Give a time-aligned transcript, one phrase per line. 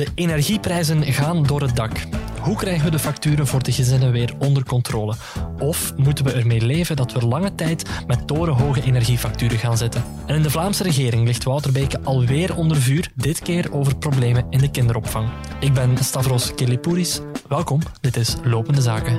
[0.00, 1.92] De energieprijzen gaan door het dak.
[2.40, 5.14] Hoe krijgen we de facturen voor de gezinnen weer onder controle?
[5.58, 10.04] Of moeten we ermee leven dat we lange tijd met torenhoge energiefacturen gaan zitten?
[10.26, 14.46] En in de Vlaamse regering ligt Wouter Beke alweer onder vuur, dit keer over problemen
[14.50, 15.28] in de kinderopvang.
[15.58, 17.20] Ik ben Stavros Kelipouris.
[17.48, 19.16] Welkom, dit is Lopende Zaken.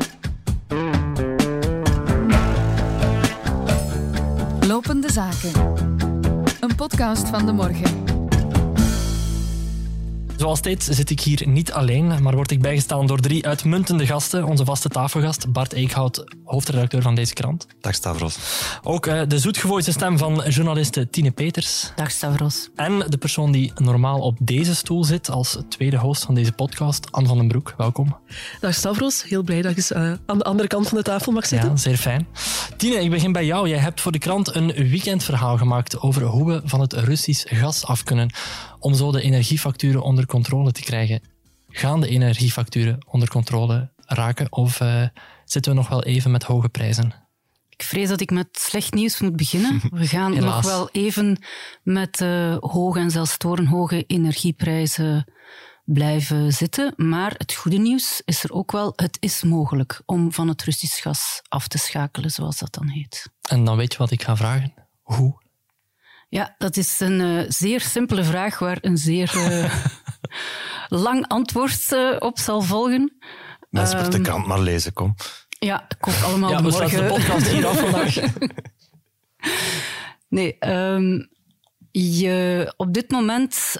[4.67, 5.51] Lopende Zaken.
[6.59, 8.00] Een podcast van de morgen.
[10.41, 14.45] Zoals steeds zit ik hier niet alleen, maar word ik bijgestaan door drie uitmuntende gasten.
[14.45, 17.67] Onze vaste tafelgast Bart Eekhout, hoofdredacteur van deze krant.
[17.81, 18.37] Dag Stavros.
[18.83, 21.91] Ook uh, de zoetgevoelige stem van journaliste Tine Peters.
[21.95, 22.69] Dag Stavros.
[22.75, 27.11] En de persoon die normaal op deze stoel zit als tweede host van deze podcast,
[27.11, 27.73] Anne van den Broek.
[27.77, 28.17] Welkom.
[28.59, 31.45] Dag Stavros, heel blij dat je uh, aan de andere kant van de tafel mag
[31.45, 31.69] zitten.
[31.69, 32.27] Ja, zeer fijn.
[32.77, 33.69] Tine, ik begin bij jou.
[33.69, 37.85] Jij hebt voor de krant een weekendverhaal gemaakt over hoe we van het Russisch gas
[37.85, 38.31] af kunnen
[38.81, 41.21] om zo de energiefacturen onder controle te krijgen.
[41.69, 45.07] Gaan de energiefacturen onder controle raken of uh,
[45.45, 47.13] zitten we nog wel even met hoge prijzen?
[47.69, 49.81] Ik vrees dat ik met slecht nieuws moet beginnen.
[49.91, 51.37] We gaan nog wel even
[51.83, 55.25] met uh, hoge en zelfs torenhoge energieprijzen
[55.85, 56.93] blijven zitten.
[56.95, 58.93] Maar het goede nieuws is er ook wel.
[58.95, 63.29] Het is mogelijk om van het Russisch gas af te schakelen, zoals dat dan heet.
[63.49, 64.73] En dan weet je wat ik ga vragen.
[65.01, 65.41] Hoe?
[66.31, 69.73] Ja, dat is een uh, zeer simpele vraag waar een zeer uh,
[71.05, 73.17] lang antwoord uh, op zal volgen.
[73.69, 75.15] Mensen um, de krant maar lezen, kom.
[75.49, 76.89] Ja, komt allemaal ja, morgen.
[76.89, 78.15] Ja, de podcast hier af vandaag.
[80.37, 81.29] nee, um,
[81.91, 83.79] je, op dit moment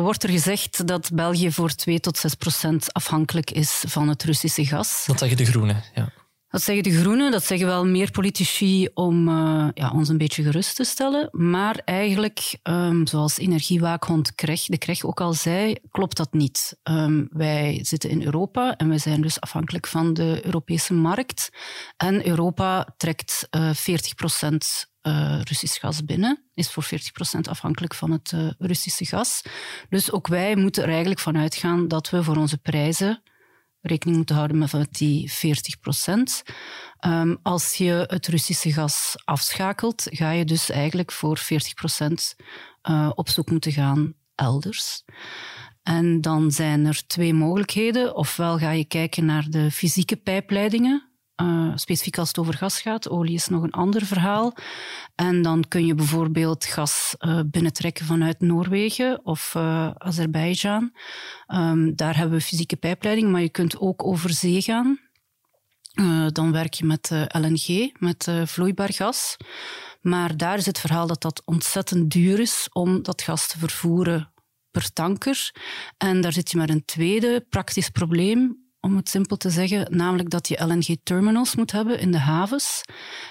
[0.00, 4.66] wordt er gezegd dat België voor 2 tot 6 procent afhankelijk is van het Russische
[4.66, 5.04] gas.
[5.06, 6.12] Dat zeggen de Groenen, ja.
[6.54, 10.42] Dat zeggen de Groenen, dat zeggen wel meer politici om uh, ja, ons een beetje
[10.42, 11.28] gerust te stellen.
[11.32, 16.78] Maar eigenlijk, um, zoals energiewaakhond Krech, de Krech ook al zei, klopt dat niet.
[16.82, 21.50] Um, wij zitten in Europa en wij zijn dus afhankelijk van de Europese markt.
[21.96, 26.88] En Europa trekt uh, 40 procent uh, Russisch gas binnen, is voor 40%
[27.42, 29.42] afhankelijk van het Russische gas.
[29.88, 33.22] Dus ook wij moeten er eigenlijk van uitgaan dat we voor onze prijzen
[33.86, 36.42] rekening moeten houden met die 40 procent.
[37.06, 42.36] Um, als je het Russische gas afschakelt, ga je dus eigenlijk voor 40 procent
[42.90, 45.04] uh, op zoek moeten gaan elders.
[45.82, 48.16] En dan zijn er twee mogelijkheden.
[48.16, 51.08] Ofwel ga je kijken naar de fysieke pijpleidingen,
[51.42, 53.08] uh, specifiek als het over gas gaat.
[53.08, 54.54] Olie is nog een ander verhaal.
[55.14, 60.92] En dan kun je bijvoorbeeld gas uh, binnentrekken vanuit Noorwegen of uh, Azerbeidzjan.
[61.54, 64.98] Um, daar hebben we fysieke pijpleiding, maar je kunt ook over zee gaan.
[66.32, 69.36] dan werk je met LNG, met vloeibaar gas.
[70.00, 74.32] Maar daar is het verhaal dat dat ontzettend duur is om dat gas te vervoeren
[74.70, 75.52] per tanker.
[75.96, 80.30] En daar zit je met een tweede praktisch probleem om het simpel te zeggen, namelijk
[80.30, 82.82] dat je LNG-terminals moet hebben in de havens.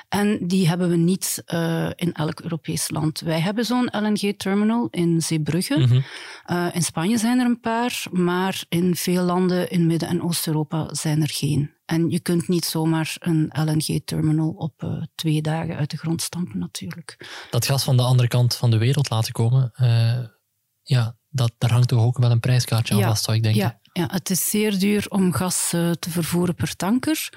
[0.10, 3.20] En die hebben we niet uh, in elk Europees land.
[3.20, 5.78] Wij hebben zo'n LNG-terminal in Zeebrugge.
[5.78, 6.04] Mm -hmm.
[6.52, 10.94] uh, in Spanje zijn er een paar, maar in veel landen in Midden- en Oost-Europa
[10.94, 11.72] zijn er geen.
[11.86, 16.60] En je kunt niet zomaar een LNG-terminal op uh, twee dagen uit de grond stampen,
[16.60, 17.46] natuurlijk.
[17.50, 19.72] Dat gas van de andere kant van de wereld laten komen,
[20.84, 23.62] ja, dat, daar hangt toch ook wel een prijskaartje aan ja, vast, zou ik denken.
[23.62, 27.30] Ja, ja, het is zeer duur om gas uh, te vervoeren per tanker.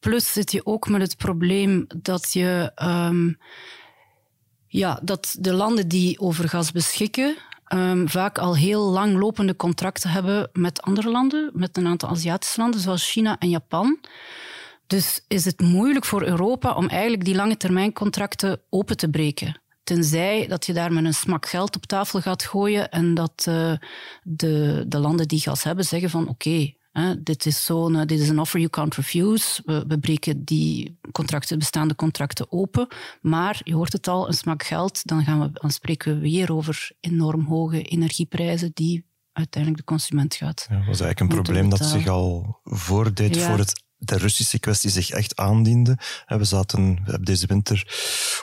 [0.00, 3.38] Plus zit je ook met het probleem dat je um,
[4.66, 7.36] ja, dat de landen die over gas beschikken
[7.68, 12.60] um, vaak al heel lang lopende contracten hebben met andere landen, met een aantal Aziatische
[12.60, 14.00] landen zoals China en Japan.
[14.86, 19.62] Dus is het moeilijk voor Europa om eigenlijk die lange termijn contracten open te breken.
[19.84, 23.72] Tenzij dat je daar met een smak geld op tafel gaat gooien en dat uh,
[24.22, 26.76] de, de landen die gas hebben zeggen van oké, okay,
[27.18, 29.62] dit is zo'n, dit is een offer you can't refuse.
[29.64, 32.88] We, we, breken die contracten, bestaande contracten open.
[33.20, 36.52] Maar je hoort het al, een smak geld, dan, gaan we, dan spreken we weer
[36.52, 40.66] over enorm hoge energieprijzen die uiteindelijk de consument gaat.
[40.68, 43.48] Ja, dat was eigenlijk een probleem dat zich al voordeed ja.
[43.48, 45.98] voor het de Russische kwestie zich echt aandiende.
[46.26, 47.86] We, zaten, we hebben deze winter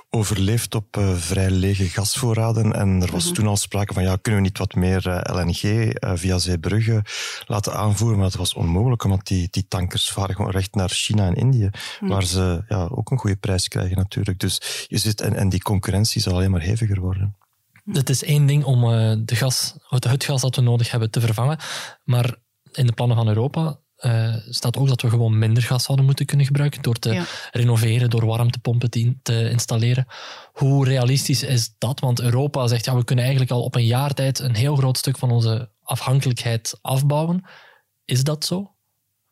[0.10, 2.74] overleefd op uh, vrij lege gasvoorraden.
[2.74, 3.34] En er was mm-hmm.
[3.34, 7.04] toen al sprake van, ja, kunnen we niet wat meer uh, LNG uh, via Zeebrugge
[7.46, 8.18] laten aanvoeren?
[8.18, 11.70] Maar dat was onmogelijk, omdat die, die tankers varen gewoon recht naar China en Indië,
[12.00, 12.08] mm.
[12.10, 14.40] waar ze ja, ook een goede prijs krijgen natuurlijk.
[14.40, 17.36] Dus je zit, en, en die concurrentie zal alleen maar heviger worden.
[17.92, 18.82] Het is één ding om
[19.26, 21.58] de gas, het gas dat we nodig hebben te vervangen,
[22.04, 22.36] maar
[22.72, 26.26] in de plannen van Europa uh, staat ook dat we gewoon minder gas zouden moeten
[26.26, 27.26] kunnen gebruiken door te ja.
[27.52, 30.06] renoveren, door warmtepompen te, te, installeren.
[30.54, 32.00] Hoe realistisch is dat?
[32.00, 34.98] Want Europa zegt, ja, we kunnen eigenlijk al op een jaar tijd een heel groot
[34.98, 37.44] stuk van onze afhankelijkheid afbouwen.
[38.06, 38.72] Is dat zo?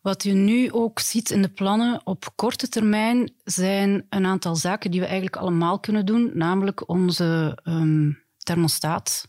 [0.01, 4.91] Wat je nu ook ziet in de plannen op korte termijn zijn een aantal zaken
[4.91, 9.27] die we eigenlijk allemaal kunnen doen, namelijk onze um, thermostaat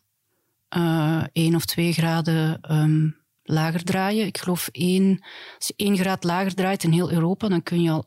[0.77, 3.20] uh, één of twee graden um,
[3.51, 4.27] lager draaien.
[4.27, 5.25] Ik geloof één,
[5.57, 8.07] als je één graad lager draait in heel Europa, dan kun je al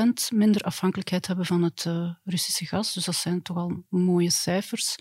[0.00, 2.92] 8% minder afhankelijkheid hebben van het uh, Russische gas.
[2.92, 4.96] Dus dat zijn toch al mooie cijfers.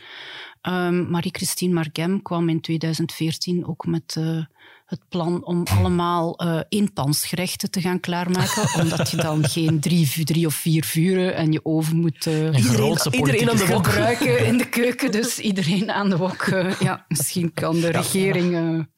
[0.61, 4.45] Um, Marie-Christine Margem kwam in 2014 ook met uh,
[4.91, 10.45] het plan om allemaal uh, eenpansgerechten te gaan klaarmaken, omdat je dan geen drie, drie
[10.45, 14.57] of vier vuren en je oven moet uh, iedereen, iedereen aan de wok gebruiken in
[14.57, 15.11] de keuken.
[15.11, 16.45] Dus iedereen aan de wok.
[16.45, 18.51] Uh, ja, misschien kan de regering...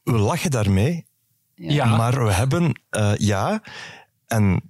[0.04, 1.06] We lachen daarmee,
[1.56, 1.96] ja.
[1.98, 2.82] maar we hebben...
[3.18, 3.62] ja...
[4.28, 4.62] En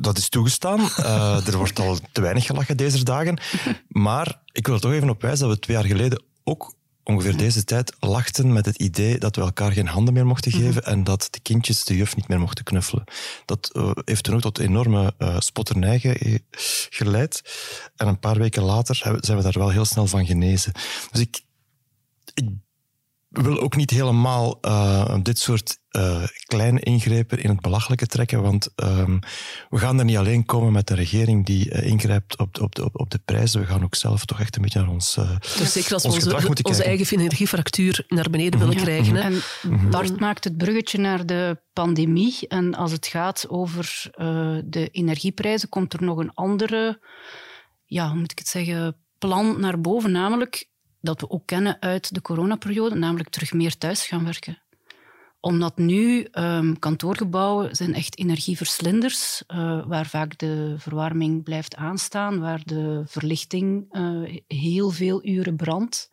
[0.00, 0.80] dat is toegestaan.
[0.80, 3.40] Uh, er wordt al te weinig gelachen deze dagen.
[3.88, 6.74] Maar ik wil er toch even op wijzen dat we twee jaar geleden ook
[7.08, 10.60] ongeveer deze tijd lachten met het idee dat we elkaar geen handen meer mochten mhm.
[10.60, 13.04] geven en dat de kindjes de juf niet meer mochten knuffelen.
[13.44, 16.42] Dat uh, heeft toen ook tot enorme uh, spotternij ge
[16.90, 17.42] geleid.
[17.96, 20.72] En een paar weken later zijn we daar wel heel snel van genezen.
[21.10, 21.42] Dus ik,
[22.34, 22.48] ik
[23.42, 28.68] wil ook niet helemaal uh, dit soort uh, kleine ingrepen in het belachelijke trekken, want
[28.76, 29.18] um,
[29.70, 32.74] we gaan er niet alleen komen met een regering die uh, ingrijpt op de, op,
[32.74, 33.60] de, op de prijzen.
[33.60, 35.14] We gaan ook zelf toch echt een beetje naar ons,
[35.58, 38.84] dus zeker als we onze, onze eigen energiefractuur naar beneden willen mhm.
[38.84, 39.14] krijgen.
[39.14, 39.20] Hè?
[39.20, 39.90] En mhm.
[39.90, 42.48] Bart maakt het bruggetje naar de pandemie.
[42.48, 44.10] En als het gaat over
[44.64, 47.00] de energieprijzen, komt er nog een andere,
[47.84, 50.68] ja, hoe moet ik het zeggen, plan naar boven, namelijk
[51.00, 54.58] dat we ook kennen uit de coronaperiode, namelijk terug meer thuis gaan werken
[55.40, 62.60] omdat nu um, kantoorgebouwen zijn echt energieverslinders, uh, waar vaak de verwarming blijft aanstaan, waar
[62.64, 66.08] de verlichting uh, heel veel uren brandt.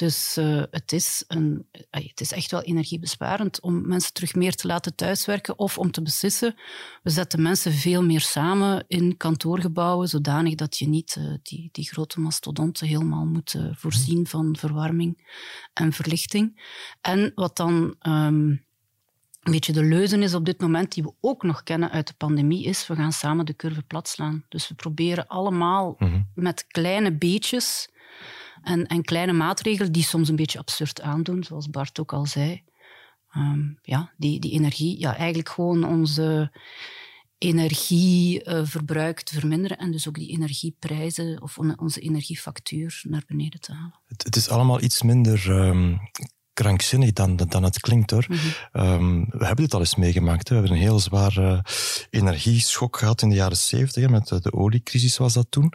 [0.00, 4.66] Dus uh, het, is een, het is echt wel energiebesparend om mensen terug meer te
[4.66, 6.54] laten thuiswerken of om te beslissen,
[7.02, 11.88] we zetten mensen veel meer samen in kantoorgebouwen, zodanig dat je niet uh, die, die
[11.88, 15.32] grote mastodonten helemaal moet uh, voorzien van verwarming
[15.72, 16.62] en verlichting.
[17.00, 18.64] En wat dan um,
[19.40, 22.14] een beetje de leuzen is op dit moment, die we ook nog kennen uit de
[22.16, 24.44] pandemie, is we gaan samen de curve plat slaan.
[24.48, 26.28] Dus we proberen allemaal mm -hmm.
[26.34, 27.88] met kleine beetjes
[28.62, 32.62] en, en kleine maatregelen die soms een beetje absurd aandoen, zoals Bart ook al zei.
[33.36, 36.52] Um, ja, die, die energie, ja, eigenlijk gewoon onze
[37.38, 43.72] energieverbruik uh, te verminderen en dus ook die energieprijzen of onze energiefactuur naar beneden te
[43.72, 44.00] halen.
[44.06, 46.00] Het, is allemaal iets minder um,
[46.60, 48.26] krankzinnig dan, dan het klinkt hoor.
[48.28, 48.86] Mhm.
[48.86, 50.48] um, we hebben dit al eens meegemaakt.
[50.48, 50.54] Hè.
[50.54, 51.64] We hebben een heel zware
[52.10, 54.08] energieschok gehad in de jaren zeventig.
[54.08, 55.72] Met de, de, oliecrisis was dat toen.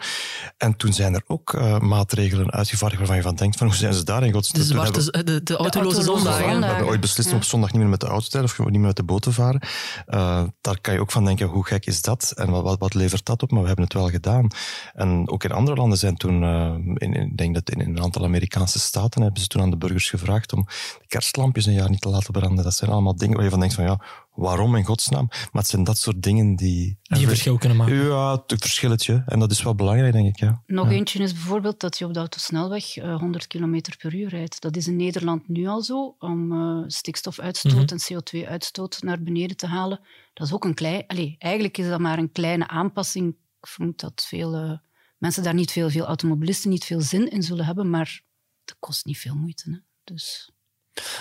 [0.57, 3.93] En toen zijn er ook uh, maatregelen uitgevaardigd waarvan je van denkt van hoe zijn
[3.93, 4.61] ze daar in godsnaam?
[4.61, 6.59] De, zwarte, de, de autoloze zondagen.
[6.59, 8.65] We hebben ooit beslist om op zondag niet meer met de auto te rijden of
[8.65, 9.61] niet meer met de boot te varen.
[10.07, 12.33] Uh, daar kan je ook van denken, hoe gek is dat?
[12.35, 13.51] En wat, wat, wat, levert dat op?
[13.51, 14.47] Maar we hebben het wel gedaan.
[14.93, 18.03] En ook in andere landen zijn toen, uh, in, ik denk dat in, in een
[18.03, 20.67] aantal Amerikaanse staten hebben ze toen aan de burgers gevraagd om
[20.99, 22.63] de kerstlampjes een jaar niet te laten branden.
[22.63, 23.99] Dat zijn allemaal dingen waar je van denkt van ja,
[24.33, 25.27] waarom in godsnaam?
[25.27, 26.97] Maar het zijn dat soort dingen die...
[27.01, 27.95] Die verschil kunnen maken.
[27.95, 29.23] Ja, het verschilletje.
[29.25, 30.39] En dat is wel belangrijk, denk ik.
[30.39, 30.61] Ja.
[30.65, 30.95] Nog ja.
[30.95, 34.61] eentje is bijvoorbeeld dat je op de autosnelweg uh, 100 km per uur rijdt.
[34.61, 37.87] Dat is in Nederland nu al zo, om uh, stikstofuitstoot mm -hmm.
[37.87, 39.99] en CO2-uitstoot naar beneden te halen.
[40.33, 41.03] Dat is ook een klein...
[41.07, 43.35] Allez, eigenlijk is dat maar een kleine aanpassing.
[43.61, 44.77] Ik vermoed dat veel uh,
[45.17, 48.21] mensen daar niet veel, veel automobilisten niet veel zin in zullen hebben, maar
[48.65, 49.71] dat kost niet veel moeite.
[49.71, 49.77] Hè.
[50.03, 50.54] Dus...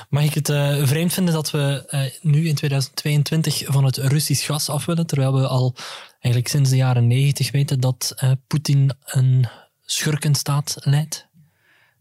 [0.08, 4.46] Mag ik het uh, vreemd vinden dat we uh, nu in 2022 van het Russisch
[4.46, 5.74] gas af willen, terwijl we al
[6.20, 9.46] eigenlijk sinds de jaren 90 weten dat uh, Poetin een
[9.80, 11.26] schurkenstaat leidt?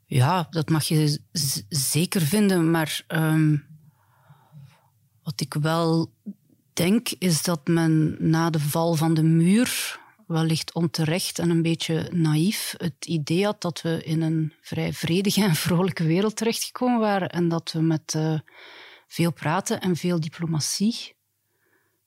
[0.06, 1.20] Ja, dat mag je
[1.70, 3.65] zeker vinden, maar um,
[5.24, 6.13] wat ik wel
[6.74, 10.00] denk is dat men na de val van de muur
[10.34, 15.44] wellicht onterecht en een beetje naïef het idee had dat we in een vrij vredige
[15.44, 18.40] en vrolijke wereld terechtgekomen waren en dat we met uh,
[19.08, 21.16] veel praten en veel diplomatie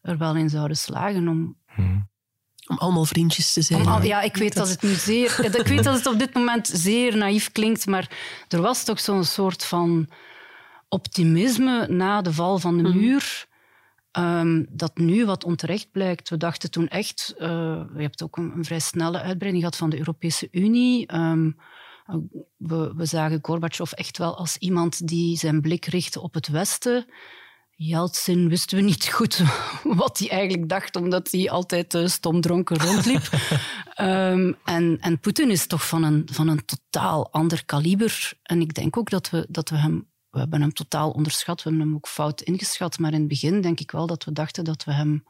[0.03, 1.57] er wel in zouden slagen om...
[1.67, 2.09] Hmm.
[2.69, 3.87] Om allemaal vriendjes te zijn.
[3.87, 5.45] Al, ja, ik weet dat het nu zeer...
[5.45, 8.11] Ik weet dat het op dit moment zeer naïef klinkt, maar
[8.49, 10.09] er was toch zo'n soort van
[10.89, 13.47] optimisme na de val van de muur
[14.19, 16.29] Um, dat nu wat onterecht blijkt.
[16.29, 17.47] We dachten toen echt, uh,
[17.95, 21.15] je hebt ook een, een, vrij snelle uitbreiding gehad van de Europese Unie.
[21.15, 21.57] Um,
[22.57, 27.07] we, we, zagen Gorbachev echt wel als iemand die zijn blik richtte op het Westen.
[27.71, 29.43] Jeltsin wisten we niet goed
[30.03, 33.31] wat hij eigenlijk dacht, omdat hij altijd uh, stomdronken rondliep.
[34.01, 38.33] um, en en Poetin is toch van een, van een totaal ander kaliber.
[38.43, 41.63] En ik denk ook dat we, dat we hem we hebben hem totaal onderschat.
[41.63, 42.99] We hebben hem ook fout ingeschat.
[42.99, 45.25] Maar in het begin denk ik wel dat we dachten dat we hem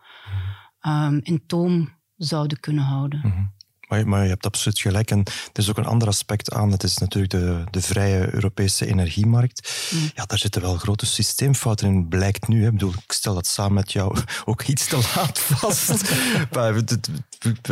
[0.86, 3.18] um, in toom zouden kunnen houden.
[3.18, 3.44] Mhm.
[3.88, 5.10] Maar, maar, je hebt absoluut gelijk.
[5.10, 6.70] En er is ook een ander aspect aan.
[6.70, 9.88] Het is natuurlijk de, de vrije Europese energiemarkt.
[9.90, 10.10] Mm.
[10.14, 12.60] Ja, daar zitten wel grote systeemfouten in, blijkt nu.
[12.60, 12.66] Hè.
[12.66, 16.14] Ik, bedoel, ik stel dat samen met jou ook iets te laat vast.
[16.54, 16.84] maar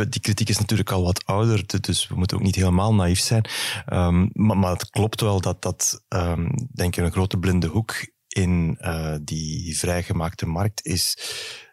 [0.09, 3.45] die kritiek is natuurlijk al wat ouder, dus we moeten ook niet helemaal naïef zijn.
[3.93, 8.13] Um, maar, maar, het klopt wel dat dat, um, denk ik, een grote blinde hoek
[8.27, 11.17] in uh, die vrijgemaakte markt is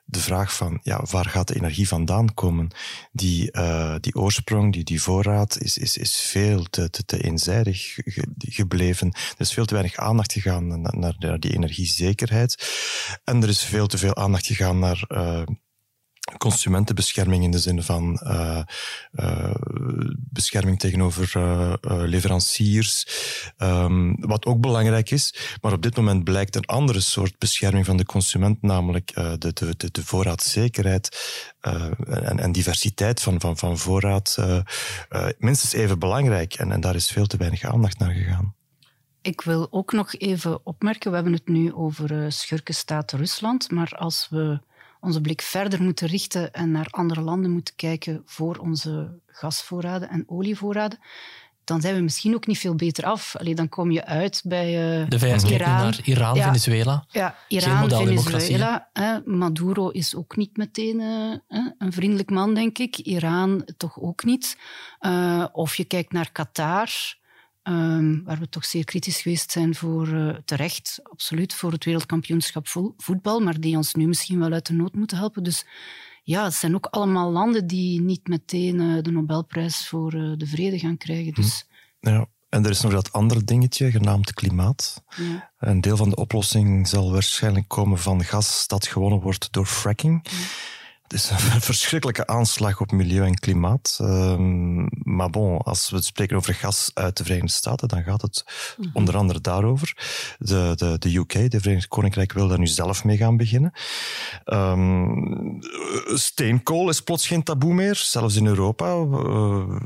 [0.05, 2.69] de vraag van ja, waar gaat de energie vandaan komen?
[3.13, 7.99] Die, uh, die oorsprong, die, die voorraad is, is, is veel te, te, te eenzijdig
[8.39, 9.09] gebleven.
[9.13, 12.69] Er is veel te weinig aandacht gegaan naar, naar die energiezekerheid.
[13.25, 15.43] En er is veel te veel aandacht gegaan naar uh,
[16.39, 18.63] consumentenbescherming in de zin van uh,
[20.43, 23.07] bescherming tegenover uh, leveranciers,
[23.59, 25.35] um, wat ook belangrijk is.
[25.61, 29.75] Maar op dit moment blijkt een andere soort bescherming van de consument, namelijk de, de,
[29.77, 31.09] de, de voorraadzekerheid
[31.61, 34.37] en, en diversiteit van, van, van voorraad,
[35.39, 36.55] minstens even belangrijk.
[36.55, 38.55] En, en daar is veel te weinig aandacht naar gegaan.
[39.21, 44.27] Ik wil ook nog even opmerken, we hebben het nu over schurkenstaat Rusland, maar als
[44.31, 44.61] we
[45.03, 50.25] onze blik verder moeten richten en naar andere landen moeten kijken voor onze gasvoorraden en
[50.27, 50.99] olievoorraden,
[51.65, 53.37] dan zijn we misschien ook niet veel beter af.
[53.37, 57.05] Allee, dan kom je uit bij uh, de VS Iran, naar Iran, Venezuela.
[57.09, 58.89] Ja, Iran, Venezuela.
[58.93, 59.21] Hè.
[59.25, 62.97] Maduro is ook niet meteen uh, een vriendelijk man, denk ik.
[62.97, 64.57] Iran toch ook niet.
[65.01, 67.21] Uh, of je kijkt naar Qatar.
[67.69, 72.67] Um, waar we toch zeer kritisch geweest zijn voor, uh, terecht, absoluut, voor het wereldkampioenschap
[72.97, 75.43] voetbal, maar die ons nu misschien wel uit de nood moeten helpen.
[75.43, 75.67] Dus
[76.23, 80.47] ja, het zijn ook allemaal landen die niet meteen uh, de Nobelprijs voor uh, de
[80.47, 81.33] vrede gaan krijgen.
[81.33, 81.67] Dus...
[82.01, 82.09] Hm.
[82.09, 82.27] Ja.
[82.49, 85.03] En er is nog dat andere dingetje, genaamd klimaat.
[85.17, 85.51] Ja.
[85.59, 90.21] Een deel van de oplossing zal waarschijnlijk komen van gas dat gewonnen wordt door fracking.
[90.31, 90.37] Ja.
[91.13, 93.99] Het is een verschrikkelijke aanslag op milieu en klimaat.
[94.03, 98.23] Um, maar bon, als we het spreken over gas uit de Verenigde Staten, dan gaat
[98.23, 98.93] het mm -hmm.
[98.95, 99.97] onder andere daarover.
[100.39, 103.73] De, de, de UK, de Verenigd Koninkrijk, wil daar nu zelf mee gaan beginnen.
[104.45, 105.59] Um,
[106.15, 108.95] steenkool is plots geen taboe meer, zelfs in Europa.
[108.95, 109.79] Uh,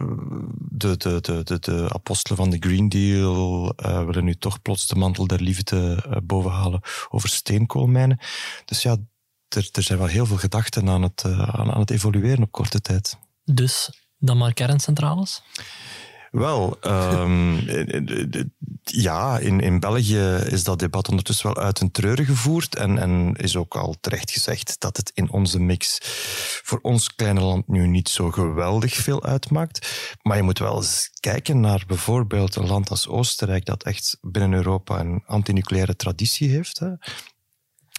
[0.59, 4.87] de, de, de, de, de apostelen van de Green Deal uh, willen nu toch plots
[4.87, 8.19] de mantel der liefde uh, bovenhalen over steenkoolmijnen.
[8.65, 8.97] Dus ja,
[9.49, 12.53] er, er zijn wel heel veel gedachten aan het, uh, aan, aan, het evolueren op
[12.53, 13.19] korte tijd.
[13.45, 15.43] Dus dan maar kerncentrales?
[16.31, 17.61] Wel, um,
[18.83, 23.35] ja, in, in België is dat debat ondertussen wel uit een treuren gevoerd en, en
[23.37, 25.99] is ook al terecht gezegd dat het in onze mix
[26.63, 30.11] voor ons kleine land nu niet zo geweldig veel uitmaakt.
[30.23, 34.53] Maar je moet wel eens kijken naar bijvoorbeeld een land als Oostenrijk dat echt binnen
[34.53, 36.79] Europa een antinucleaire traditie heeft.
[36.79, 36.93] Hè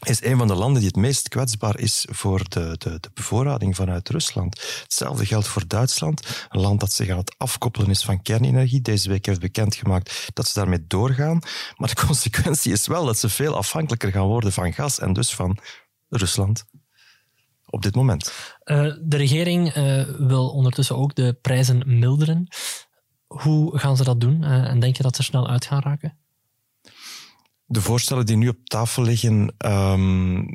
[0.06, 3.76] is een van de landen die het meest kwetsbaar is voor de, de, de, bevoorrading
[3.76, 4.80] vanuit Rusland.
[4.84, 8.82] Hetzelfde geldt voor Duitsland, een land dat zich aan het afkoppelen is van kernenergie.
[8.82, 11.40] Deze week heeft bekendgemaakt dat ze daarmee doorgaan.
[11.76, 15.34] Maar de consequentie is wel dat ze veel afhankelijker gaan worden van gas en dus
[15.34, 15.58] van
[16.10, 16.66] Rusland.
[17.66, 18.32] Op dit moment.
[18.66, 22.48] Uh, de regering uh, wil ondertussen ook de prijzen milderen.
[23.28, 24.42] Hoe gaan ze dat doen?
[24.42, 26.18] Uh, en denk je dat ze snel uit gaan raken?
[27.68, 30.46] De voorstellen die nu op tafel liggen, um,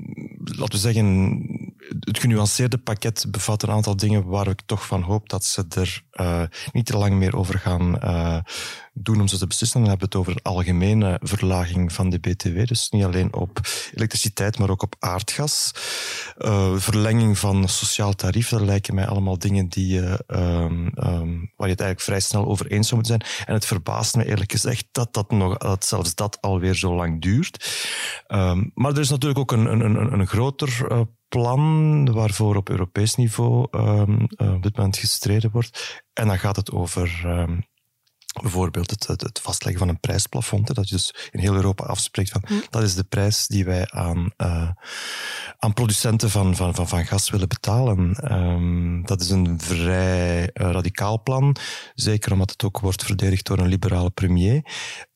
[0.42, 1.61] laten we zeggen,
[2.00, 6.02] het genuanceerde pakket bevat een aantal dingen waar ik toch van hoop dat ze er
[6.12, 8.38] uh, niet te lang meer over gaan uh,
[8.92, 9.80] doen om ze te beslissen.
[9.80, 12.66] Dan hebben we het over een algemene verlaging van de BTW.
[12.66, 13.60] Dus niet alleen op
[13.94, 15.72] elektriciteit, maar ook op aardgas.
[16.38, 21.72] Uh, verlenging van sociaal tarief, dat lijken mij allemaal dingen die, um, um, waar je
[21.72, 23.46] het eigenlijk vrij snel over eens zou moeten zijn.
[23.46, 27.22] En het verbaast me eerlijk gezegd dat, dat, nog, dat zelfs dat alweer zo lang
[27.22, 27.80] duurt.
[28.28, 33.14] Um, maar er is natuurlijk ook een, een, een, een groter plan waarvoor op Europees
[33.14, 36.02] niveau um, op dit moment gestreden wordt.
[36.12, 37.64] En dan gaat het over um,
[38.40, 40.74] bijvoorbeeld het, het, het, vastleggen van een prijsplafond.
[40.74, 42.54] Dat je dus in heel Europa afspreekt van hm.
[42.70, 44.68] dat is de prijs die wij aan, uh,
[45.58, 48.32] aan producenten van, van, van, van gas willen betalen.
[48.32, 51.56] Um, dat is een vrij uh, radicaal plan,
[51.94, 54.64] zeker omdat het ook wordt verdedigd door een liberale premier.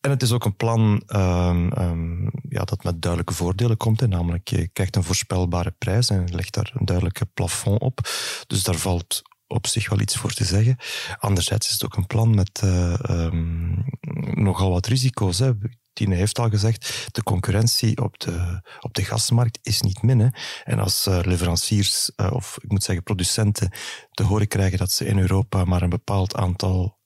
[0.01, 4.01] En het is ook een plan um, um, ja, dat met duidelijke voordelen komt.
[4.01, 4.07] Hè.
[4.07, 8.01] Namelijk, je krijgt een voorspelbare prijs en legt daar een duidelijke plafond op.
[8.47, 10.77] Dus daar valt op zich wel iets voor te zeggen.
[11.19, 13.85] Anderzijds is het ook een plan met uh, um,
[14.35, 15.39] nogal wat risico's.
[15.39, 15.53] Hè.
[15.93, 20.35] Tine heeft al gezegd, de concurrentie op de, op de gasmarkt is niet min.
[20.65, 23.71] En als uh, leveranciers, uh, of ik moet zeggen producenten,
[24.11, 26.99] te horen krijgen dat ze in Europa maar een bepaald aantal,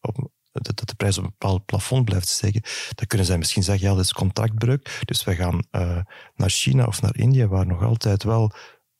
[0.00, 2.62] op dat, de prijs op een bepaald plafond blijft steken,
[2.94, 5.66] dan kunnen zij misschien zeggen, ja, dat is contractbreuk, dus we gaan
[6.34, 8.52] naar China of naar India, waar nog altijd wel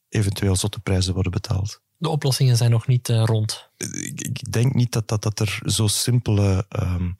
[0.09, 1.81] eventueel zotte prijzen worden betaald.
[2.01, 3.71] De oplossingen zijn nog niet uh, rond.
[3.77, 7.17] Ik, denk niet dat, dat, dat er zo simpele um,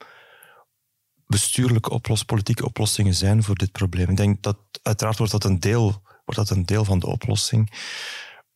[1.25, 4.09] bestuurlijke politieke oplossingen zijn voor dit probleem.
[4.09, 7.71] Ik denk dat uiteraard wordt dat een deel, wordt dat een deel van de oplossing.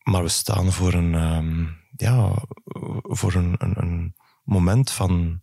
[0.02, 2.32] Maar we staan voor een, um, ja,
[3.02, 4.14] voor een, een
[4.44, 5.40] moment van,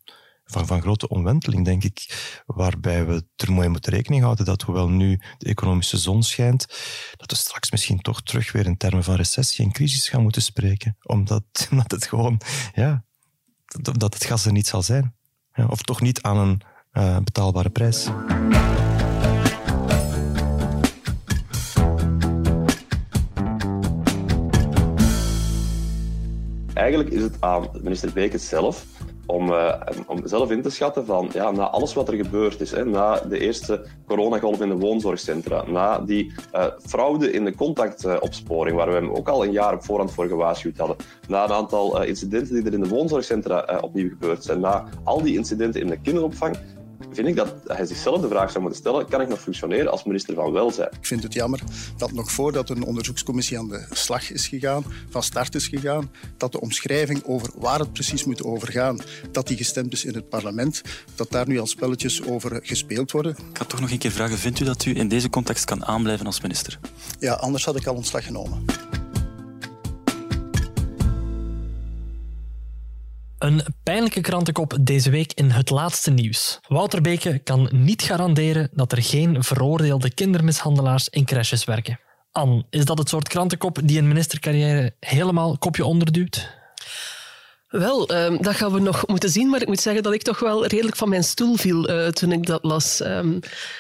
[0.54, 2.00] van, van grote omwenteling, denk ik,
[2.46, 6.66] waarbij we er mooi moeten rekening houden dat hoewel nu de economische zon schijnt,
[7.16, 10.42] dat we straks misschien toch terug weer in termen van recessie en crisis gaan moeten
[10.42, 10.98] spreken.
[11.04, 12.42] Omdat, omdat het gewoon,
[12.74, 13.04] ja,
[13.82, 15.16] dat het gas er niet zal zijn.
[15.54, 16.62] Ja, of toch niet aan een
[16.94, 18.10] uh, betaalbare prijs.
[26.74, 28.86] Eigenlijk is het aan minister Beek zelf
[29.26, 29.74] om, uh,
[30.08, 33.20] om zelf in te schatten van ja, na alles wat er gebeurd is, hè, na
[33.20, 38.94] de eerste coronagolf in de woonzorgcentra, na die uh, fraude in de contactopsporing, waar we
[38.94, 40.96] hem ook al een jaar op voorhand voor gewaarschuwd hadden,
[41.28, 45.22] na een aantal uh, incidenten die er in de woonzorgcentra opnieuw gebeurd zijn, na al
[45.22, 46.58] die incidenten in de kinderopvang,
[47.12, 50.04] vind ik dat hij zichzelf de vraag zou moeten stellen: kan ik nog functioneren als
[50.04, 50.90] minister van Welzijn?
[51.00, 51.60] Ik vind het jammer
[51.98, 56.52] dat nog voordat een onderzoekscommissie aan de slag is gegaan, van start is gegaan, dat
[56.52, 59.00] de omschrijving over waar het precies moet overgaan,
[59.32, 60.82] dat die gestemd is in het parlement,
[61.16, 63.32] dat daar nu al spelletjes over gespeeld worden.
[63.32, 65.86] Ik ga toch nog een keer vragen: vindt u dat u in deze context kan
[65.86, 66.80] aanblijven als minister?
[67.20, 68.66] Ja, anders had ik al ontslag genomen.
[73.44, 76.60] Een pijnlijke krantenkop deze week in het laatste nieuws.
[76.68, 82.00] Wouter Beke kan niet garanderen dat er geen veroordeelde kindermishandelaars in crashes werken.
[82.32, 86.50] Anne, is dat het soort krantenkop die een ministercarrière helemaal kopje onderduwt?
[87.68, 90.40] Wel, um, dat gaan we nog moeten zien, maar ik moet zeggen dat ik toch
[90.40, 93.00] wel redelijk van mijn stoel viel uh, toen ik dat las.
[93.00, 93.40] Um,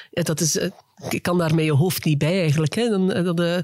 [0.09, 0.69] ja, dat is, uh,
[1.09, 2.75] ik kan daar met je hoofd niet bij eigenlijk.
[2.75, 2.89] Hè.
[2.89, 3.57] Dan, uh,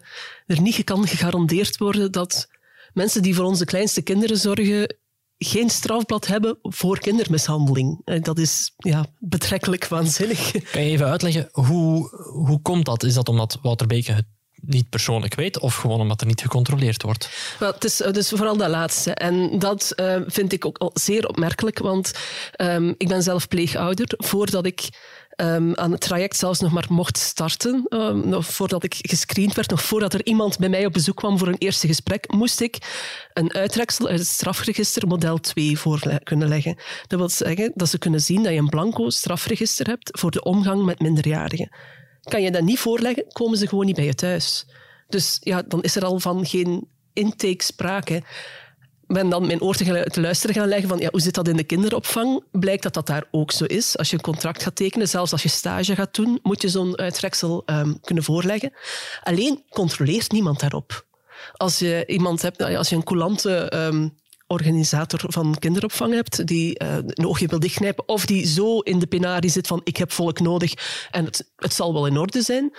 [0.46, 2.48] er niet kan gegarandeerd worden dat
[2.94, 4.98] mensen die voor onze kleinste kinderen zorgen
[5.40, 8.02] geen strafblad hebben voor kindermishandeling.
[8.06, 10.52] Eh, dat is ja, betrekkelijk waanzinnig.
[10.72, 12.10] Kan je even uitleggen, hoe,
[12.46, 13.04] hoe komt dat?
[13.04, 14.26] Is dat omdat Wouter Beke het
[14.62, 17.30] niet persoonlijk weet of gewoon omdat er niet gecontroleerd wordt?
[17.60, 19.14] Wel, het is dus vooral dat laatste.
[19.14, 22.12] En dat uh, vind ik ook al zeer opmerkelijk, want
[22.58, 24.14] um, ik ben zelf pleegouder.
[24.18, 24.90] Voordat ik
[25.42, 29.70] um, aan het traject zelfs nog maar mocht starten, um, nog voordat ik gescreend werd,
[29.70, 32.78] nog voordat er iemand bij mij op bezoek kwam voor een eerste gesprek, moest ik
[33.34, 36.76] een uittreksel uit het strafregister model 2 voor kunnen leggen.
[37.08, 40.44] Dat wil zeggen dat ze kunnen zien dat je een blanco strafregister hebt voor de
[40.44, 41.70] omgang met minderjarigen.
[42.22, 44.66] Kan je dat niet voorleggen, komen ze gewoon niet bij je thuis.
[45.08, 48.24] Dus ja, dan is er al van geen intake sprake
[49.14, 51.64] ben dan mijn oor te, luisteren gaan leggen van ja, hoe zit dat in de
[51.64, 52.44] kinderopvang?
[52.52, 53.98] Blijkt dat dat daar ook zo is.
[53.98, 56.98] Als je een contract gaat tekenen, zelfs als je stage gaat doen, moet je zo'n
[56.98, 58.74] uittreksel um, kunnen voorleggen.
[59.24, 61.06] Alleen controleert niemand daarop.
[61.54, 64.18] Als je iemand hebt, als je een coulante um,
[64.48, 69.08] organisator van kinderopvang hebt, die uh, een oogje wil dichtknijpen, of die zo in de
[69.08, 70.74] penarie zit van ik heb volk nodig
[71.12, 72.74] en het, het zal wel in orde zijn,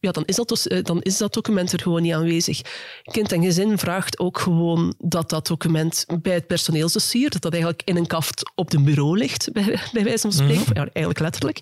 [0.00, 2.60] ja, dan, is dat dus, eh, dan is dat document er gewoon niet aanwezig.
[3.02, 7.82] Kind en gezin vraagt ook gewoon dat dat document bij het personeelsdossier, dat dat eigenlijk
[7.84, 11.18] in een kaft op de bureau ligt, bij, bij wijze van spreken, mm ja, eigenlijk
[11.18, 11.58] letterlijk.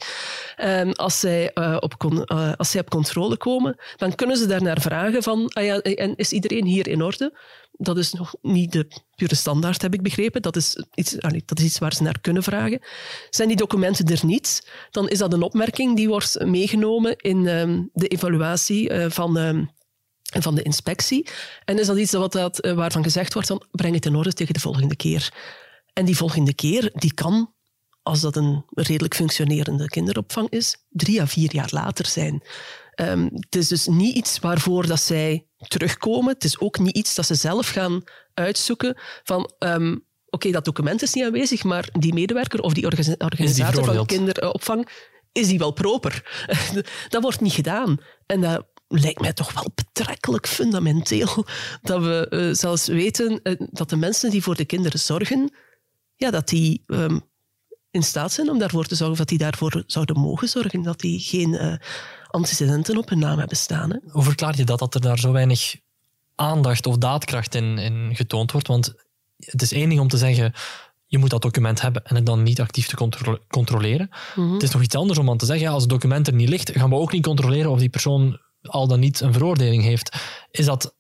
[0.57, 4.81] En als zij, uh, op uh, als zij op controle komen, dan kunnen ze daarnaar
[4.81, 7.33] vragen van, ah ja, en is iedereen hier in orde?
[7.79, 10.43] Dat is nog niet de pure standaard, heb ik begrepen.
[10.43, 12.81] Dat is, iets, dat is iets waar ze naar kunnen vragen.
[13.31, 17.83] Zijn die documenten er niet, dan is dat een opmerking die wordt meegenomen in ehm,
[17.93, 19.67] de evaluatie uh, van, uh,
[20.23, 21.27] van de inspectie.
[21.65, 24.33] En is dat iets wat dat, uh, waarvan gezegd wordt, dan breng het in orde
[24.33, 25.33] tegen de volgende keer.
[25.93, 27.53] En die volgende keer, die kan,
[28.03, 32.43] als dat een redelijk functionerende kinderopvang is, drie à vier jaar later zijn.
[33.01, 36.33] Um, het is dus niet iets waarvoor dat zij terugkomen.
[36.35, 38.03] Het is ook niet iets dat ze zelf gaan
[38.35, 42.85] uitzoeken van um, oké, okay, dat document is niet aanwezig, maar die medewerker of die
[43.19, 44.89] organisator van kinderopvang,
[45.33, 46.47] is die wel proper?
[47.09, 47.99] dat wordt niet gedaan.
[48.27, 51.47] En dat lijkt mij toch wel betrekkelijk fundamenteel
[51.83, 55.53] dat we uh, zelfs weten uh, dat de mensen die voor de kinderen zorgen,
[56.17, 57.23] ja, dat die um,
[57.91, 61.21] in staat zijn om daarvoor te zorgen, dat die daarvoor zouden mogen zorgen, dat die
[61.21, 61.75] geen uh,
[62.27, 63.91] antecedenten op hun naam hebben staan.
[63.91, 63.99] Hè.
[64.09, 65.77] Hoe verklaar je dat, dat er daar zo weinig
[66.35, 68.67] aandacht of daadkracht in, in getoond wordt?
[68.67, 68.95] Want
[69.37, 70.53] het is één ding om te zeggen,
[71.07, 74.11] je moet dat document hebben en het dan niet actief te controleren.
[74.35, 74.53] Mhm.
[74.53, 76.71] Het is nog iets anders om dan te zeggen, als het document er niet ligt,
[76.71, 80.17] gaan we ook niet controleren of die persoon al dan niet een veroordeling heeft.
[80.51, 80.95] Is dat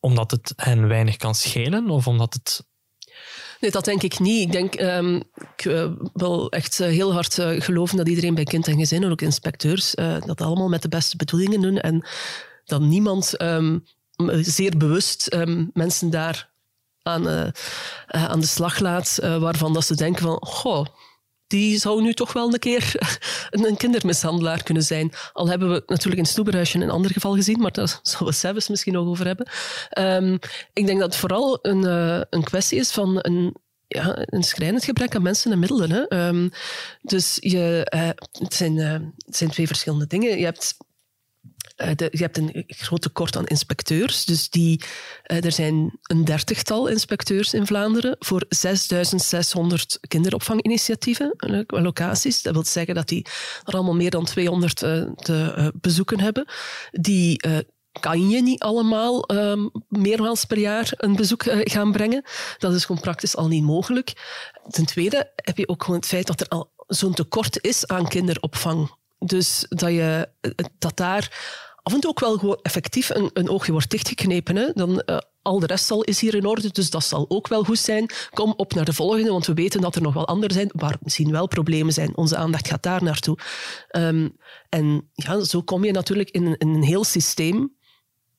[0.00, 2.66] omdat het hen weinig kan schelen of omdat het
[3.64, 4.42] Nee, dat denk ik niet.
[4.42, 5.22] Ik denk, um,
[5.56, 9.10] ik uh, wil echt uh, heel hard uh, geloven dat iedereen bij kind en gezin,
[9.10, 12.06] ook inspecteurs, dat allemaal met de beste bedoelingen doen en
[12.64, 13.84] dat niemand um,
[14.40, 16.50] zeer bewust um, mensen daar
[17.02, 17.52] aan,
[18.06, 20.86] aan de slag laat, waarvan dat ze denken van, goh,
[21.54, 22.94] die zou nu toch wel een keer
[23.50, 25.12] een kindermishandelaar kunnen zijn.
[25.32, 28.68] Al hebben we natuurlijk in Snoeberhuisje een ander geval gezien, maar daar zullen we zelfs
[28.68, 29.46] misschien nog over hebben.
[29.98, 30.38] Um,
[30.72, 34.84] ik denk dat het vooral een, uh, een kwestie is van een, ja, een schrijnend
[34.84, 35.90] gebrek aan mensen en middelen.
[35.90, 36.26] Hè.
[36.28, 36.50] Um,
[37.02, 38.92] dus je, uh, het, zijn, uh,
[39.26, 40.38] het zijn twee verschillende dingen.
[40.38, 40.76] Je hebt
[41.74, 44.24] de, je hebt een groot tekort aan inspecteurs.
[44.24, 44.82] Dus die,
[45.26, 52.42] uh, er zijn een dertigtal inspecteurs in Vlaanderen voor 6600 kinderopvanginitiatieven, uh, locaties.
[52.42, 53.26] Dat wil zeggen dat die
[53.64, 56.46] er allemaal meer dan 200 te bezoeken hebben.
[56.90, 57.40] Die
[58.00, 62.24] kan je niet allemaal um, meermaals per jaar een bezoek gaan brengen.
[62.58, 64.12] Dat is gewoon praktisch al niet mogelijk.
[64.68, 68.08] Ten tweede heb je ook gewoon het feit dat er al zo'n tekort is aan
[68.08, 68.90] kinderopvang.
[69.26, 70.28] Dus dat, je,
[70.78, 71.32] dat daar
[71.82, 74.72] af en toe ook wel gewoon effectief een, een oogje wordt dichtgeknepen.
[74.74, 77.64] Dan, uh, al de rest al is hier in orde, dus dat zal ook wel
[77.64, 78.10] goed zijn.
[78.30, 80.96] Kom op naar de volgende, want we weten dat er nog wel anderen zijn waar
[81.00, 82.16] misschien wel problemen zijn.
[82.16, 83.38] Onze aandacht gaat daar naartoe.
[83.96, 84.36] Um,
[84.68, 87.74] en ja, zo kom je natuurlijk in, in een heel systeem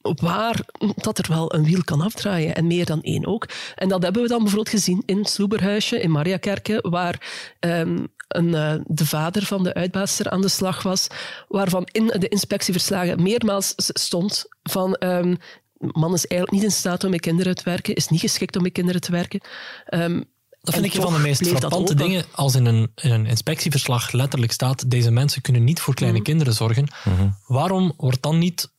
[0.01, 2.55] waar dat er wel een wiel kan afdraaien.
[2.55, 3.47] En meer dan één ook.
[3.75, 8.73] En dat hebben we dan bijvoorbeeld gezien in Sloeberhuisje, in Mariakerke, waar um, een, uh,
[8.85, 11.07] de vader van de uitbaatster aan de slag was,
[11.47, 15.37] waarvan in de inspectieverslagen meermaals stond van um,
[15.77, 18.61] man is eigenlijk niet in staat om met kinderen te werken, is niet geschikt om
[18.63, 19.41] met kinderen te werken.
[19.89, 20.25] Um,
[20.61, 22.25] dat vind ik een van de meest frappante dingen.
[22.31, 26.23] Als in een, in een, inspectieverslag letterlijk staat: deze mensen kunnen niet voor kleine mm.
[26.23, 26.87] kinderen zorgen.
[27.03, 27.35] Mm -hmm.
[27.47, 28.73] Waarom wordt dan niet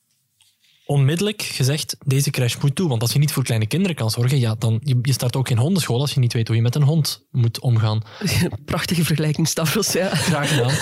[0.86, 2.88] onmiddellijk gezegd, deze crash moet toe.
[2.88, 5.48] Want als je niet voor kleine kinderen kan zorgen, ja, dan je, je start ook
[5.48, 8.02] geen hondenschool als je niet weet hoe je met een hond moet omgaan.
[8.64, 10.14] Prachtige vergelijking, Stavros, ja.
[10.14, 10.74] Graag gedaan.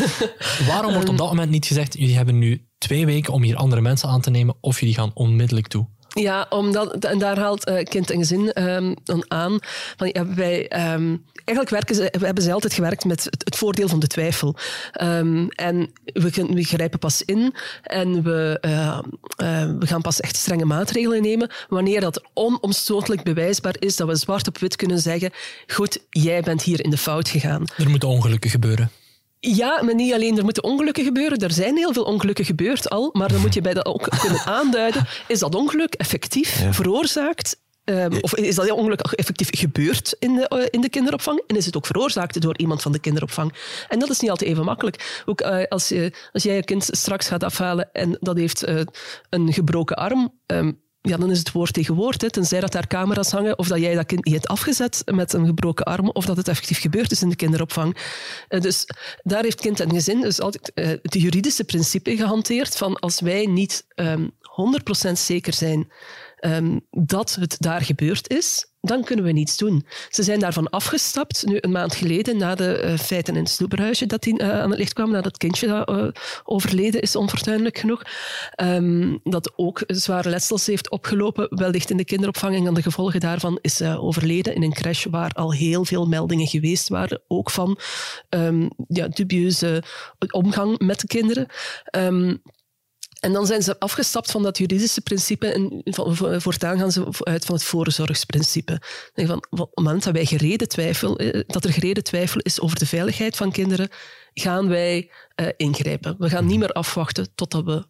[0.66, 3.80] Waarom wordt op dat moment niet gezegd, jullie hebben nu twee weken om hier andere
[3.80, 5.86] mensen aan te nemen, of jullie gaan onmiddellijk toe?
[6.14, 9.58] Ja, omdat, en daar haalt uh, kind en gezin um, dan aan.
[9.96, 13.98] Van, ja, wij, um, eigenlijk werken ze, hebben ze altijd gewerkt met het, voordeel van
[13.98, 14.56] de twijfel.
[15.02, 18.98] Um, en we, we, grijpen pas in en we, uh,
[19.42, 24.16] uh, we gaan pas echt strenge maatregelen nemen wanneer dat onomstotelijk bewijsbaar is dat we
[24.16, 25.32] zwart op wit kunnen zeggen
[25.66, 27.64] goed, jij bent hier in de fout gegaan.
[27.76, 28.90] Er moeten ongelukken gebeuren.
[29.46, 31.38] Ja, maar niet alleen er moeten ongelukken gebeuren.
[31.38, 34.44] Er zijn heel veel ongelukken gebeurd al, maar dan moet je bij dat ook kunnen
[34.60, 35.06] aanduiden.
[35.28, 36.72] Is dat ongeluk effectief ja.
[36.72, 37.62] veroorzaakt?
[37.84, 41.42] Um, of is dat ongeluk effectief gebeurd in de, uh, in de kinderopvang?
[41.46, 43.54] En is het ook veroorzaakt door iemand van de kinderopvang?
[43.88, 45.22] En dat is niet altijd even makkelijk.
[45.26, 48.80] Ook uh, als, je, als jij je kind straks gaat afhalen en dat heeft uh,
[49.30, 52.20] een gebroken arm, um, ja, dan is het woord tegen woord.
[52.20, 52.30] Hè.
[52.30, 55.46] Tenzij dat daar camera's hangen of dat jij dat kind niet hebt afgezet met een
[55.46, 57.96] gebroken arm of dat het effectief gebeurd is in de kinderopvang.
[58.48, 58.86] Uh, dus
[59.22, 63.86] daar heeft kind en gezin dus altijd het juridische principe gehanteerd van als wij niet
[63.94, 65.92] um, ehm, 100% zeker zijn
[66.40, 69.86] um, dat het daar gebeurd is, dan kunnen we niets doen.
[70.08, 74.06] Ze zijn daarvan afgestapt, nu een maand geleden, na de uh, feiten in het Sloeberhuisje
[74.06, 76.06] dat die, uh, aan het licht kwam, nadat het kindje dat uh,
[76.44, 78.02] overleden is, onfortuinlijk genoeg,
[78.62, 83.58] um, dat ook zware letsels heeft opgelopen, wellicht in de kinderopvang en de gevolgen daarvan
[83.60, 87.78] is overleden in een crash waar al heel veel meldingen geweest waren, ook van
[88.30, 89.82] um, ja, dubieuze
[90.30, 91.46] omgang met de kinderen.
[91.96, 92.42] Um,
[93.24, 95.82] en dan zijn ze afgestapt van dat juridische principe en
[96.40, 98.82] voortaan gaan ze uit van het voorzorgsprincipe.
[99.14, 102.78] Van, op het moment dat wij gereden twijfel, eh, dat er gereden twijfel is over
[102.78, 103.88] de veiligheid van kinderen,
[104.34, 105.10] gaan wij
[105.40, 106.14] uh, ingrijpen.
[106.18, 107.86] We gaan niet meer afwachten totdat we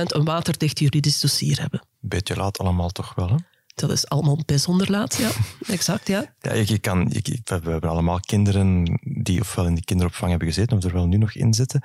[0.00, 1.86] 100% een waterdicht juridisch dossier hebben.
[2.00, 3.36] Beetje laat allemaal toch wel, hè?
[3.74, 5.30] Dat is allemaal bijzonder laat, ja.
[5.74, 6.34] exact, ja.
[6.40, 10.76] ja je kan, je, we hebben allemaal kinderen die ofwel in de kinderopvang hebben gezeten
[10.76, 11.82] of er wel nu nog in zitten.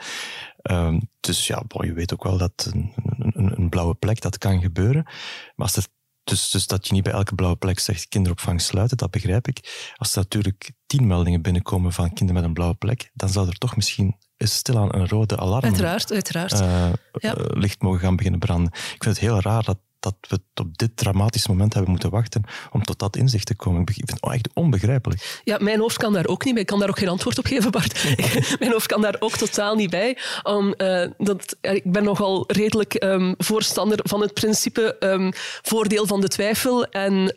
[0.71, 4.61] Um, dus ja, je weet ook wel dat een, een, een, blauwe plek, dat kan
[4.61, 5.03] gebeuren.
[5.03, 5.85] Maar als er,
[6.23, 9.91] dus, dus dat je niet bij elke blauwe plek zegt kinderopvang sluiten, dat begrijp ik.
[9.95, 13.57] Als er natuurlijk tien meldingen binnenkomen van kinderen met een blauwe plek, dan zou er
[13.57, 16.61] toch misschien is stilaan een rode alarm uiteraard, uiteraard.
[16.61, 17.37] Uh, ja.
[17.37, 18.71] uh, licht mogen gaan beginnen branden.
[18.73, 19.77] Ik vind het heel raar dat
[20.07, 23.81] dat we op dit dramatische moment hebben moeten wachten om tot dat inzicht te komen.
[23.81, 25.41] Ik vind het echt onbegrijpelijk.
[25.43, 26.61] Ja, mijn hoofd kan daar ook niet bij.
[26.61, 28.03] Ik kan daar ook geen antwoord op geven, Bart.
[28.59, 30.17] mijn hoofd kan daar ook totaal niet bij.
[30.43, 36.21] Um, uh, dat, ik ben nogal redelijk um, voorstander van het principe um, voordeel van
[36.21, 37.33] de twijfel en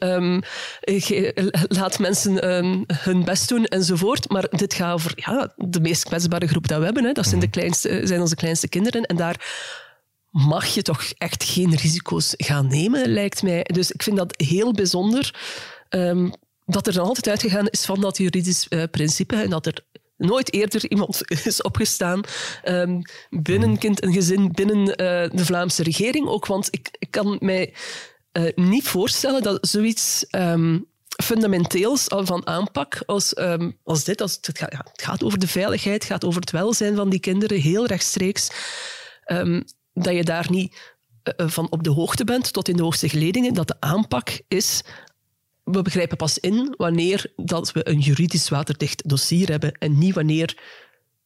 [1.69, 2.45] laat mensen
[2.95, 4.31] hun best doen enzovoort.
[4.31, 7.05] Maar dit gaat over ja, de meest kwetsbare groep dat we hebben.
[7.05, 7.13] Hè.
[7.13, 7.55] Dat zijn, de mhm.
[7.55, 9.03] kleinste, zijn onze kleinste kinderen.
[9.03, 9.37] En daar
[10.31, 13.63] mag je toch echt geen risico's gaan nemen, lijkt mij.
[13.63, 15.35] Dus ik vind dat heel bijzonder.
[15.89, 16.33] Um,
[16.67, 19.85] dat er dan altijd uitgegaan is van dat juridisch uh, principe en dat er
[20.17, 22.21] nooit eerder iemand is opgestaan
[22.65, 24.95] um, binnen kind en gezin, binnen uh,
[25.39, 26.29] de Vlaamse regering.
[26.29, 27.75] Ook want ik, ik kan mij
[28.33, 30.87] uh, niet voorstellen dat zoiets um,
[31.23, 34.21] fundamenteels van aanpak als, um, als dit.
[34.21, 37.11] Als het, gaat, ja, het, gaat, over de veiligheid, het gaat over het welzijn van
[37.11, 38.51] die kinderen, heel rechtstreeks.
[39.93, 40.95] Dat je daar niet
[41.37, 44.83] uh, van op de hoogte bent tot in de hoogste geledingen, dat de aanpak is
[45.65, 50.59] we begrijpen pas in wanneer dat we een juridisch waterdicht dossier hebben en niet wanneer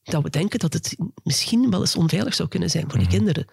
[0.03, 3.17] dat we denken dat het misschien wel eens onveilig zou kunnen zijn voor die mhm.
[3.17, 3.47] kinderen.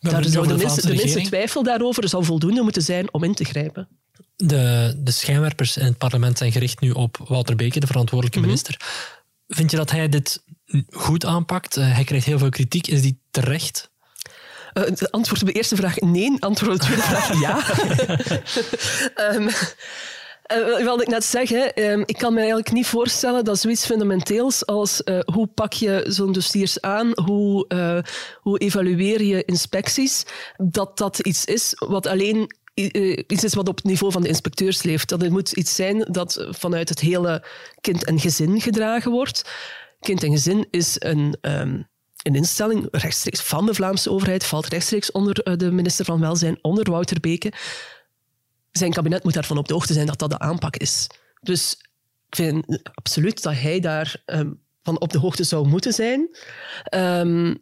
[0.00, 3.44] Daar zou de, minste, de minste twijfel daarover zou voldoende moeten zijn om in te
[3.44, 3.88] grijpen.
[4.36, 8.48] De, de schijnwerpers in het parlement zijn gericht nu op Wouter Beke, de verantwoordelijke mhm.
[8.48, 8.80] minister.
[9.48, 10.42] Vind je dat hij dit
[10.90, 11.76] goed aanpakt?
[11.76, 12.86] Uh, hij krijgt heel veel kritiek.
[12.86, 13.90] Is die terecht?
[14.78, 17.62] Uh, antwoord op de eerste vraag nee, antwoord op de tweede vraag ja.
[19.34, 19.48] um,
[20.52, 24.66] Uh, wat ik net zeg, ehm, ik kan me eigenlijk niet voorstellen dat zoiets fundamenteels
[24.66, 27.98] als uh, hoe pak je zo'n dossiers aan, hoe, uh,
[28.40, 30.24] hoe evalueer je inspecties,
[30.56, 32.50] dat dat iets is wat alleen
[33.26, 35.08] iets is wat op het niveau van de inspecteurs leeft.
[35.08, 37.44] Dat het moet iets zijn dat vanuit het hele
[37.80, 39.50] kind en gezin gedragen wordt.
[40.00, 41.36] Kind en gezin is een...
[41.40, 41.88] Um,
[42.26, 46.90] een instelling rechtstreeks van de Vlaamse overheid, valt rechtstreeks onder de minister van Welzijn, onder
[46.90, 47.52] Wouter Beke
[48.78, 51.06] zijn kabinet moet daarvan op de hoogte zijn dat dat de aanpak is.
[51.40, 51.76] Dus
[52.28, 56.36] ik vind absoluut dat hij daar ehm, van op de hoogte zou moeten zijn.
[56.84, 57.54] Ehm,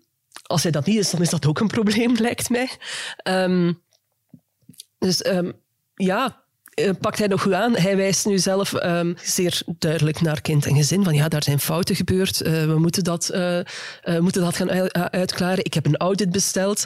[0.42, 2.70] als hij dat niet is, dan is dat ook een probleem, lijkt mij.
[3.16, 3.72] Ehm,
[4.98, 5.22] dus
[5.94, 6.43] ja,
[6.74, 7.76] eh, pakt hij nog goed aan.
[7.76, 8.74] Hij wijst nu zelf
[9.22, 11.04] zeer duidelijk naar kind en gezin.
[11.04, 12.42] Van ja, daar zijn fouten gebeurd.
[12.42, 13.60] Uh, we moeten dat, uh,
[14.18, 14.70] moeten dat gaan
[15.10, 15.64] uitklaren.
[15.64, 16.84] Ik heb een audit besteld.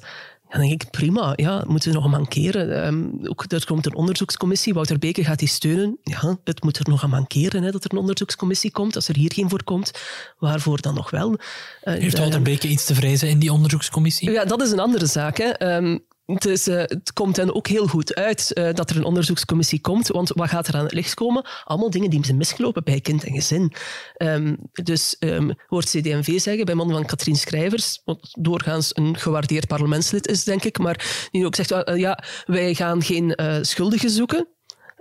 [0.48, 2.86] Dan denk ik, prima, ja, moeten we nog mankeren.
[2.86, 5.98] Um, ook, er komt een onderzoekscommissie, Wouter Beke gaat die steunen.
[6.02, 8.94] Ja, het moet er nog aan mankeren, hè, dat er een onderzoekscommissie komt.
[8.94, 9.90] Als er hier geen voor komt,
[10.38, 11.30] waarvoor dan nog wel?
[11.30, 11.38] Uh,
[11.82, 14.30] Heeft Wouter Beke iets te vrezen in die onderzoekscommissie?
[14.30, 15.38] Ja, dat is een andere zaak.
[15.38, 15.76] Hè.
[15.76, 19.80] Um, het, uh, het, komt hen ook heel goed uit uh, dat er een onderzoekscommissie
[19.80, 21.46] komt, want wat gaat er aan het licht komen?
[21.64, 23.72] Allemaal dingen die zijn misgelopen bij kind en gezin.
[24.16, 29.66] Um, dus um, hoort CD&V zeggen, bij man van Katrien Schrijvers, wat doorgaans een gewaardeerd
[29.66, 34.48] parlementslid is, denk ik, maar die ook zegt, uh, ja, wij gaan geen schuldigen zoeken,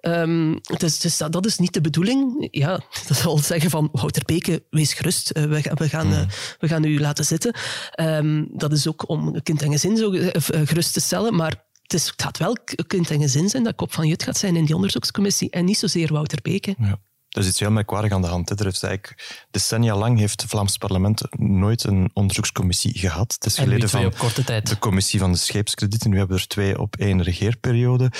[0.08, 2.48] Um, dus, dus dat, dat, is niet de bedoeling.
[2.52, 6.22] Ja, dat zal zeggen van Wouter Beke, wees gerust, uh, we, we, gaan, uh,
[6.60, 7.56] we gaan u laten zitten.
[8.00, 11.93] Um, dat is ook om kind en gezin zo uh, gerust te stellen, maar het,
[11.93, 14.65] is, het gaat wel kind en gezin zijn dat Kop van Jut gaat zijn in
[14.65, 16.76] die onderzoekscommissie en niet zozeer Wouter Beke.
[16.78, 17.00] Ja.
[17.38, 18.50] Er is iets heel merkwaardig aan de hand.
[18.50, 23.34] Er heeft eigenlijk decennia lang heeft het Vlaams parlement nooit een onderzoekscommissie gehad.
[23.34, 24.69] Het is geleden van korte tijd.
[24.69, 26.10] de commissie van de scheepskredieten.
[26.10, 28.12] Nu hebben we er twee op één regeerperiode.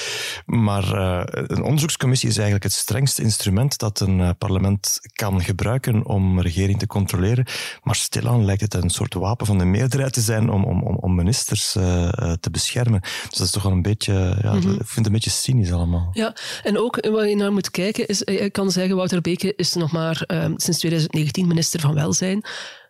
[0.46, 6.06] Maar uh, een onderzoekscommissie is eigenlijk het strengste instrument dat een uh, parlement kan gebruiken
[6.06, 7.46] om regering te controleren.
[7.84, 11.16] Maar stilaan lijkt het een soort wapen van de meerderheid te zijn om, om, om
[11.16, 13.02] ministers uh, te beschermen.
[13.02, 14.72] Dus dat is toch wel een beetje, ja, mm -hmm.
[14.72, 16.10] ik vind het een beetje cynisch allemaal.
[16.14, 19.92] Ja, en ook wat je naar moet kijken is, je kan zeggen, Wouter is nog
[19.92, 22.44] maar um, sinds 2019 minister van Welzijn.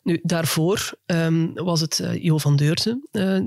[0.03, 3.07] Nu, daarvoor um, was het uh, Jo van Deurzen.
[3.11, 3.39] Uh,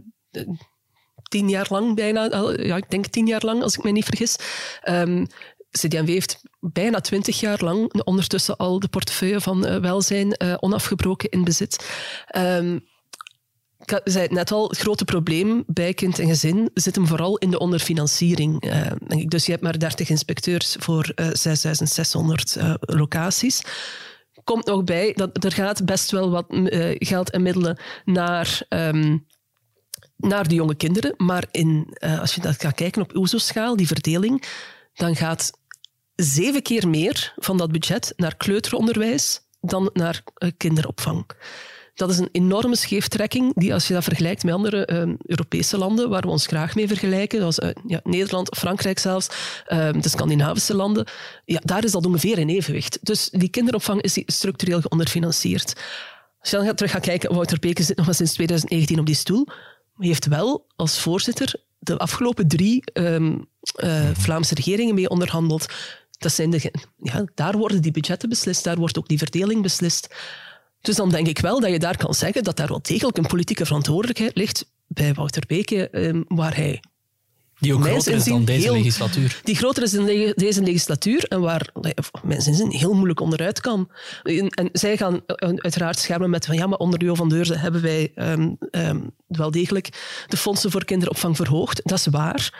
[1.29, 2.25] tien jaar lang bijna,
[2.57, 4.37] ja, ik denk tien jaar lang, als ik me niet vergis.
[4.89, 5.27] Um,
[6.07, 11.89] heeft bijna twintig jaar lang ondertussen al de portefeuille van uh, welzijn onafgebroken in bezit.
[13.85, 17.39] Ik zei het net al, het grote probleem bij kind en gezin zit hem vooral
[17.39, 18.65] in de onderfinanciering.
[18.65, 23.63] Uh, dus je hebt maar 30 inspecteurs voor uh, 6600 uh, locaties.
[24.45, 26.47] Komt nog bij dat er gaat best wel wat
[26.99, 29.27] geld en middelen naar, um,
[30.17, 31.15] naar de jonge kinderen.
[31.17, 34.45] Maar in, als je dat gaat kijken op OESO-schaal, die verdeling,
[34.95, 35.51] dan gaat
[36.15, 40.23] zeven keer meer van dat budget naar kleuteronderwijs dan naar
[40.57, 41.27] kinderopvang.
[42.01, 46.09] Dat is een enorme scheeftrekking die, als je dat vergelijkt met andere uh, Europese landen,
[46.09, 49.29] waar we ons graag mee vergelijken, zoals uh, ja, Nederland, Frankrijk zelfs,
[49.69, 51.07] uh, de Scandinavische landen,
[51.45, 52.99] ja, daar is dat ongeveer in evenwicht.
[53.03, 55.75] Dus die kinderopvang is structureel geonderfinancierd.
[56.41, 59.15] Als je dan terug gaat kijken, Wouter Beke zit nog maar sinds 2019 op die
[59.15, 59.47] stoel,
[59.99, 63.39] heeft wel als voorzitter de afgelopen drie ehm,
[64.13, 65.67] Vlaamse regeringen mee onderhandeld.
[66.19, 70.15] Dat zijn de, ja, daar worden die budgetten beslist, daar wordt ook die verdeling beslist.
[70.81, 73.27] Dus dan denk ik wel dat je daar kan zeggen dat daar wel degelijk een
[73.27, 76.81] politieke verantwoordelijkheid ligt bij Wouter Beke, ehm, waar hij
[77.61, 79.41] die ook groter is dan deze legislatuur.
[79.45, 81.73] Die groter is dan deze legislatuur en waar
[82.23, 83.91] mensen zin heel moeilijk onderuit kan.
[84.23, 85.21] En, zij gaan
[85.57, 89.51] uiteraard schermen met van ja, maar onder Jo van Deurzen hebben wij um, um, wel
[89.51, 89.89] degelijk
[90.27, 91.81] de fondsen voor kinderopvang verhoogd.
[91.85, 92.59] Dat is waar.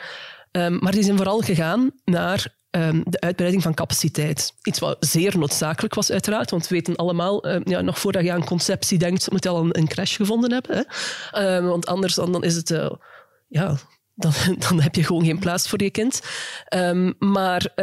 [0.51, 4.53] Um, maar die zijn vooral gegaan naar ehm, de uitbreiding van capaciteit.
[4.63, 8.31] Iets wat zeer noodzakelijk was, uiteraard, want we weten allemaal, uh, ja, nog voordat je
[8.31, 10.77] aan conceptie denkt, moet je al een, een crash gevonden hebben.
[10.77, 10.83] Hè?
[11.31, 12.91] Ehm, want anders dan, dan is het, uh,
[13.47, 13.77] ja,
[14.15, 14.31] dan,
[14.69, 16.21] dan heb je gewoon geen plaats voor je kind.
[17.19, 17.73] Maar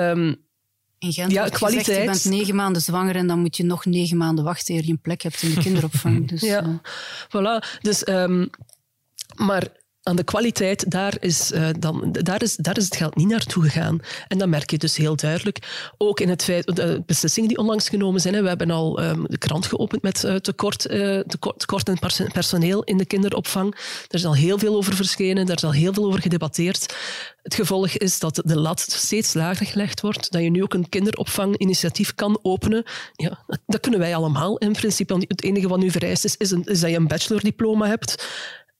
[0.99, 1.87] in Gent ja, kwaliteit.
[1.87, 4.85] Gezegd, je bent negen maanden zwanger en dan moet je nog negen maanden wachten eer
[4.85, 6.29] je een plek hebt in de kinderopvang.
[6.29, 6.79] Dus, ja, uh.
[7.29, 7.81] voilà.
[7.81, 8.51] Dus, um,
[9.37, 9.69] maar
[10.09, 13.63] aan de kwaliteit, daar is, uh, dan, daar, is, daar is het geld niet naartoe
[13.63, 14.01] gegaan.
[14.29, 15.91] En dat merk je dus heel duidelijk.
[15.99, 18.35] Ook in het feit, de beslissingen die onlangs genomen zijn.
[18.35, 21.99] Hè, we hebben al um, de krant geopend met uh, tekort, uh, tekort, tekort in
[22.33, 23.75] personeel in de kinderopvang.
[24.09, 26.95] Er is al heel veel over verschenen, daar is al heel veel over gedebatteerd.
[27.43, 30.89] Het gevolg is dat de lat steeds lager gelegd wordt, dat je nu ook een
[30.89, 32.85] kinderopvanginitiatief kan openen.
[33.13, 35.15] Ja, dat kunnen wij allemaal in principe.
[35.29, 38.27] Het enige wat nu vereist is, is, een, is dat je een bachelordiploma hebt.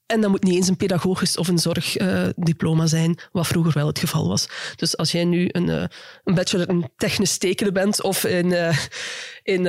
[0.09, 3.87] En dat moet niet eens een pedagogisch of een zorgdiploma uh, zijn, wat vroeger wel
[3.87, 4.47] het geval was.
[4.75, 5.83] Dus als jij nu een, uh,
[6.23, 8.77] een bachelor in technisch tekenen bent of in, uh,
[9.43, 9.67] in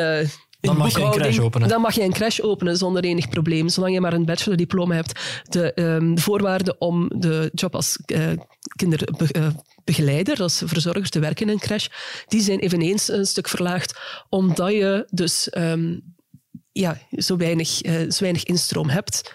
[0.61, 1.68] dan mag je een crash openen.
[1.68, 3.68] Dan mag je een crash openen zonder enig probleem.
[3.68, 5.42] Zolang je maar een bachelordiploma hebt.
[5.42, 8.31] De, um, de voorwaarden om de job als uh,
[8.76, 11.87] kinderbegeleider, als verzorger te werken in een crash,
[12.26, 13.98] die zijn eveneens een stuk verlaagd,
[14.29, 16.14] omdat je dus um,
[16.72, 19.33] ja, zo, weinig, uh, zo weinig instroom hebt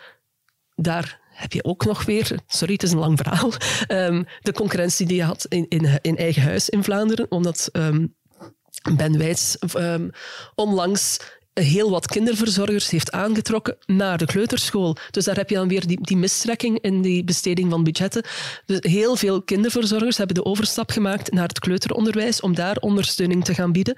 [0.75, 3.51] daar heb je ook nog weer, sorry, het is een lang verhaal,
[3.87, 5.67] um, de concurrentie die je had in,
[6.01, 8.15] in, eigen huis in Vlaanderen, omdat um,
[8.95, 10.11] Ben Wijts um,
[10.55, 11.19] onlangs
[11.63, 14.97] heel wat kinderverzorgers heeft aangetrokken naar de kleuterschool.
[15.11, 18.23] Dus daar heb je dan weer die, die mistrekking in die besteding van budgetten.
[18.65, 23.53] Dus heel veel kinderverzorgers hebben de overstap gemaakt naar het kleuteronderwijs om daar ondersteuning te
[23.53, 23.97] gaan bieden.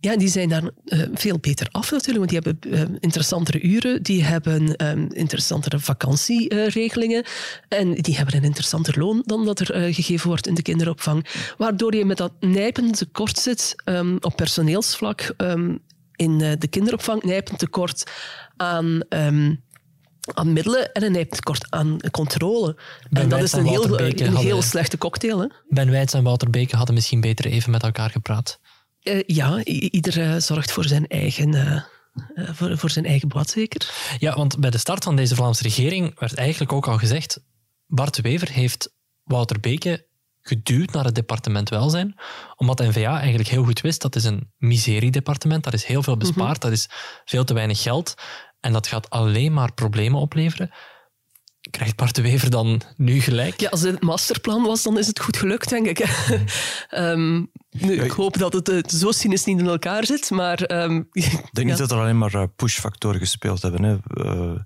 [0.00, 4.02] Ja, die zijn daar uh, veel beter af natuurlijk, want die hebben uh, interessantere uren,
[4.02, 7.24] die hebben um, interessantere vakantieregelingen
[7.68, 11.26] en die hebben een interessanter loon dan dat er gegeven wordt in de kinderopvang.
[11.58, 15.78] Waardoor je met dat nijpend tekort zit um, op personeelsvlak um,
[16.16, 18.10] in de kinderopvang, nijpend tekort
[18.56, 19.02] aan
[20.34, 22.76] aan middelen en een nijpend tekort aan controle.
[23.10, 25.40] Ben en dat is een heel, een heel slechte cocktail.
[25.40, 25.46] Hè?
[25.68, 28.60] Ben Wijts en Wouter Beke hadden misschien beter even met elkaar gepraat.
[29.02, 31.52] Uh, ja, ieder zorgt voor zijn eigen...
[31.54, 31.82] Uh,
[32.52, 33.90] voor, voor zijn eigen blad, zeker.
[34.18, 37.40] Ja, want bij de start van deze Vlaamse regering werd eigenlijk ook al gezegd
[37.86, 38.92] Bart Wever heeft
[39.24, 40.06] Wouter Beke
[40.42, 42.14] geduwd naar het departement welzijn,
[42.56, 46.16] omdat de NVA eigenlijk heel goed wist dat is een miseriedepartement, dat is heel veel
[46.16, 46.88] bespaard, mm dat is
[47.24, 48.14] veel te weinig geld
[48.60, 50.70] en dat gaat alleen maar problemen opleveren.
[51.70, 53.60] Krijgt Bart de Wever dan nu gelijk?
[53.60, 56.04] Ja, als het masterplan was, dan is het goed gelukt, denk ik.
[56.90, 60.70] um, nu, ik hoop dat het uh, zo cynisch niet in elkaar zit, maar...
[60.82, 63.82] Um, ik denk niet dat er alleen maar uh, pushfactoren gespeeld hebben.
[63.82, 63.96] Hè.
[64.24, 64.58] Uh,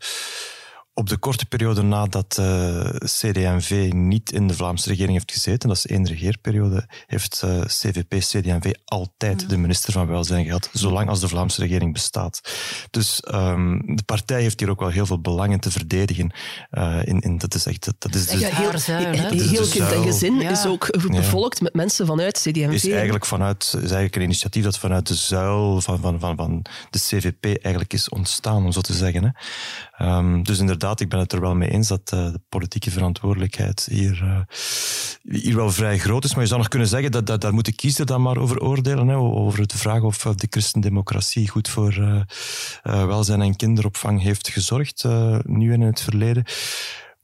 [0.95, 5.69] op de korte periode nadat uh, eh, CD&V niet in de Vlaamse regering heeft gezeten,
[5.69, 11.09] dat is één regeerperiode, heeft uh, CVP, CD&V altijd de minister van Welzijn gehad, zolang
[11.09, 12.41] als de Vlaamse regering bestaat.
[12.91, 16.33] Dus um, de partij heeft hier ook wel heel veel belangen te verdedigen.
[16.71, 17.93] Uh, in, in, dat is echt...
[17.99, 18.71] Dat is dus, ja, heel,
[19.31, 20.51] heel kind en gezin ja.
[20.51, 22.73] is ook bevolkt met mensen vanuit CD&V.
[22.73, 26.65] Is eigenlijk, vanuit, is eigenlijk een initiatief dat vanuit de zuil van, van, van, van
[26.91, 29.23] de CVP eigenlijk is ontstaan, om zo te zeggen.
[29.25, 30.17] Hè.
[30.17, 33.89] Um, dus inderdaad, ik ben het er wel mee eens dat uh, de politieke verantwoordelijkheid
[33.91, 34.41] hier, uh,
[35.23, 36.33] hier wel vrij groot is.
[36.33, 39.09] Maar je zou nog kunnen zeggen dat, dat daar moet de dan maar over oordelen.
[39.09, 42.25] Hè, over de vraag of de christendemocratie goed voor
[42.83, 45.05] welzijn en kinderopvang heeft gezorgd,
[45.43, 46.45] nu en in het verleden.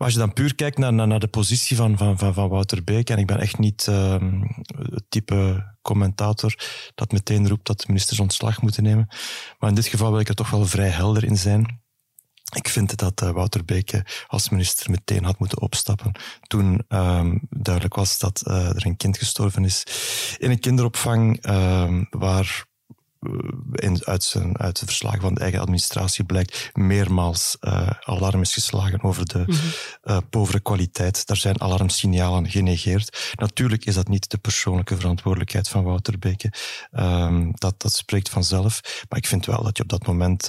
[0.01, 2.85] Maar als je dan puur kijkt naar, naar, de positie van, van, van, van Wouter
[2.85, 4.43] Beek, en ik ben echt niet ehm,
[4.91, 6.55] het type commentator
[6.95, 9.07] dat meteen roept dat ministers ontslag moeten nemen.
[9.59, 11.83] Maar in dit geval wil ik er toch wel vrij helder in zijn.
[12.51, 16.13] Ik vind dat uh, Wouter Beke als minister meteen had moeten opstappen
[16.47, 19.85] toen um, duidelijk was dat uh, er een kind gestorven is
[20.39, 22.65] in een kinderopvang um, waar
[23.21, 23.33] uh,
[23.73, 27.57] in, uit, zijn, uit de verslagen van de eigen administratie blijkt meermaals
[28.01, 29.55] alarm is geslagen over de mm
[30.03, 30.29] -hmm.
[30.31, 31.27] povere kwaliteit.
[31.27, 33.33] Daar zijn alarmsignalen genegeerd.
[33.35, 36.53] Natuurlijk is dat niet de persoonlijke verantwoordelijkheid van Wouter Beke.
[36.93, 39.05] Um, dat, dat spreekt vanzelf.
[39.09, 40.49] Maar ik vind wel dat je op dat moment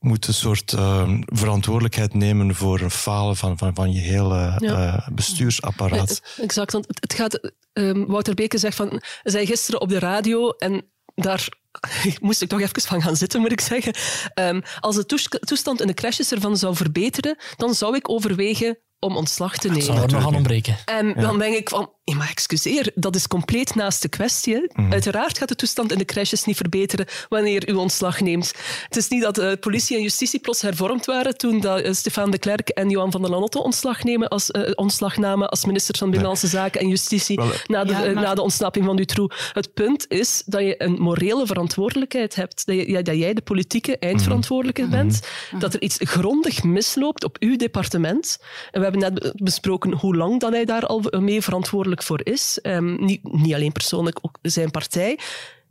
[0.00, 5.08] moet een soort uh, verantwoordelijkheid nemen voor een falen van, van, van je hele uh,
[5.08, 6.22] bestuursapparaat.
[6.40, 7.52] exact, want het gaat...
[7.72, 9.02] Um, Wouter Beke zegt van...
[9.22, 10.84] Zei gisteren op de radio en
[11.14, 11.48] daar
[12.20, 13.94] moest ik toch even van gaan zitten, moet ik zeggen.
[14.34, 15.06] Um, als de
[15.40, 19.86] toestand in de crashes ervan zou verbeteren, dan zou ik overwegen om ontslag te nemen.
[19.86, 20.76] Dat zou er nog aan ontbreken.
[20.84, 24.70] En dan denk ik van, maar excuseer, dat is compleet naast de kwestie.
[24.72, 24.92] Mhm.
[24.92, 28.52] Uiteraard gaat de toestand in de crèches niet verbeteren wanneer u ontslag neemt.
[28.88, 32.30] Het is niet dat uh, politie en justitie plots hervormd waren toen dat, uh, Stefan
[32.30, 35.98] de Klerk en Johan van der Lanotte ontslag, nemen als, uh, ontslag namen als minister
[35.98, 36.54] van Binnenlandse nee.
[36.54, 38.14] Zaken en Justitie Wel, na, de, ja, maar...
[38.14, 39.50] na de ontsnapping van Dutroux.
[39.52, 42.66] Het punt is dat je een morele verantwoordelijkheid hebt.
[42.66, 44.98] Dat, je, dat jij de politieke eindverantwoordelijke mm -hmm.
[44.98, 45.12] bent.
[45.12, 45.58] Mm -hmm.
[45.58, 48.38] Dat er iets grondig misloopt op uw departement.
[48.70, 52.58] En we hebben net besproken hoe lang dat hij daar al mee verantwoordelijk voor is,
[52.62, 55.18] um, niet, niet alleen persoonlijk, ook zijn partij,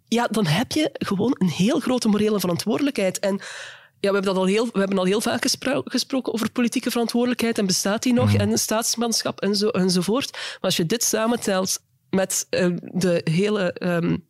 [0.07, 3.19] ja, dan heb je gewoon een heel grote morele verantwoordelijkheid.
[3.19, 3.33] En
[3.99, 6.91] ja, we hebben, dat al heel, we hebben al heel vaak gespro gesproken over politieke
[6.91, 8.39] verantwoordelijkheid en bestaat die nog, mm.
[8.39, 10.31] en staatsmanschap en zo, enzovoort.
[10.31, 13.75] Maar als je dit samentelt met uh, de hele...
[13.79, 14.25] Um,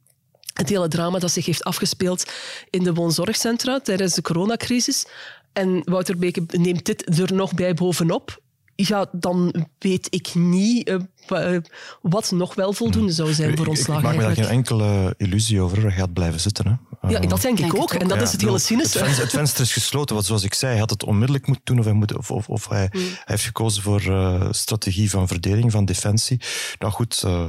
[0.53, 2.31] het hele drama dat zich heeft afgespeeld
[2.69, 5.05] in de woonzorgcentra tijdens de coronacrisis.
[5.53, 8.41] En Wouter Beke neemt dit er nog bij bovenop
[8.75, 11.57] ja, dan weet ik niet uh,
[12.01, 13.97] wat nog wel voldoende zou zijn voor ontslag.
[13.97, 15.81] Ik maak me daar geen enkele illusie over.
[15.81, 16.67] Hij gaat blijven zitten.
[16.67, 17.07] Hè.
[17.09, 17.93] Ja, dat denk, denk ik ook.
[17.93, 19.03] En dat ja, is het hele cynische.
[19.03, 20.15] Het, het, venster is gesloten.
[20.15, 21.79] Want zoals ik zei, hij had het onmiddellijk moeten doen.
[21.79, 22.99] Of hij, moet, of, of, of hij, mm.
[23.01, 26.41] hij, heeft gekozen voor uh, strategie van verdeling, van defensie.
[26.79, 27.23] Nou goed...
[27.25, 27.45] Uh,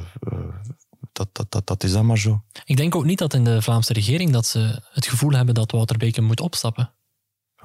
[1.13, 2.43] dat, dat, dat, dat is dan maar zo.
[2.65, 5.71] Ik denk ook niet dat in de Vlaamse regering dat ze het gevoel hebben dat
[5.71, 6.93] Wouter Beke moet opstappen.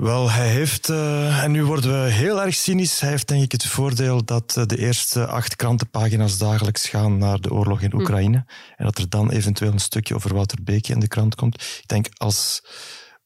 [0.01, 3.51] Wel, hij heeft, uh, en nu worden we heel erg cynisch, hij heeft denk ik
[3.51, 8.37] het voordeel dat uh, de eerste acht krantenpagina's dagelijks gaan naar de oorlog in Oekraïne.
[8.37, 8.45] Mm.
[8.77, 11.61] En dat er dan eventueel een stukje over Wouter Beke in de krant komt.
[11.61, 12.63] Ik denk als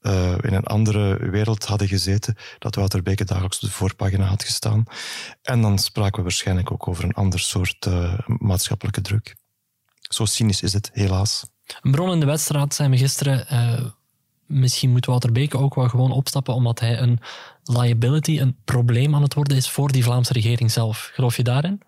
[0.02, 4.44] uh, in een andere wereld hadden gezeten, dat Wouter Beke dagelijks op de voorpagina had
[4.44, 4.84] gestaan.
[5.42, 7.88] En dan spraken we waarschijnlijk ook over een ander soort
[8.26, 9.36] maatschappelijke druk.
[10.00, 11.46] Zo cynisch is het, helaas.
[11.82, 13.48] Een bron in de wedstrijd zijn we gisteren
[14.46, 17.20] misschien moet Wouter Beke ook wel gewoon opstappen omdat hij een
[17.64, 21.10] liability, een probleem aan het worden is voor die Vlaamse regering zelf.
[21.14, 21.82] Geloof je daarin?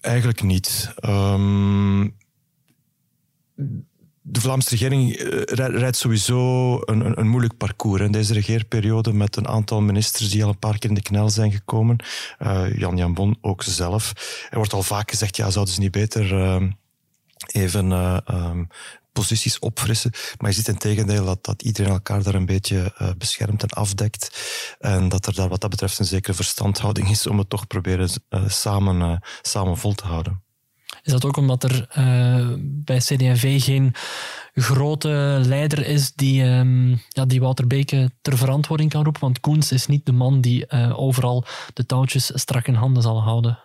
[0.00, 0.94] Eigenlijk niet.
[1.04, 2.14] Um,
[4.28, 5.16] de Vlaamse regering
[5.54, 10.48] rijdt sowieso een, een, moeilijk parcours in deze regeerperiode met een aantal ministers die al
[10.48, 11.96] een paar keer in de knel zijn gekomen.
[12.42, 14.12] Uh, Jan Jan Bon ook zelf.
[14.50, 16.32] Er wordt al vaak gezegd, ja, zouden ze niet beter...
[16.32, 16.62] Uh,
[17.46, 18.68] even uh, um,
[19.20, 20.10] posities opfrissen.
[20.38, 23.68] Maar je ziet in tegendeel dat, dat iedereen elkaar daar een beetje uh, beschermt en
[23.68, 24.22] afdekt.
[24.78, 28.08] En dat er daar wat dat betreft een zekere verstandhouding is om het toch proberen
[28.30, 30.44] uh, samen, uh, samen vol te houden.
[31.02, 31.88] Is dat ook omdat er
[32.60, 33.94] bij CD&V geen
[34.54, 39.20] grote leider is die, um, ja, die Wouter Beke ter verantwoording kan roepen?
[39.20, 41.44] Want Koens is niet de man die overal
[41.74, 43.58] de touwtjes strak in handen zal houden.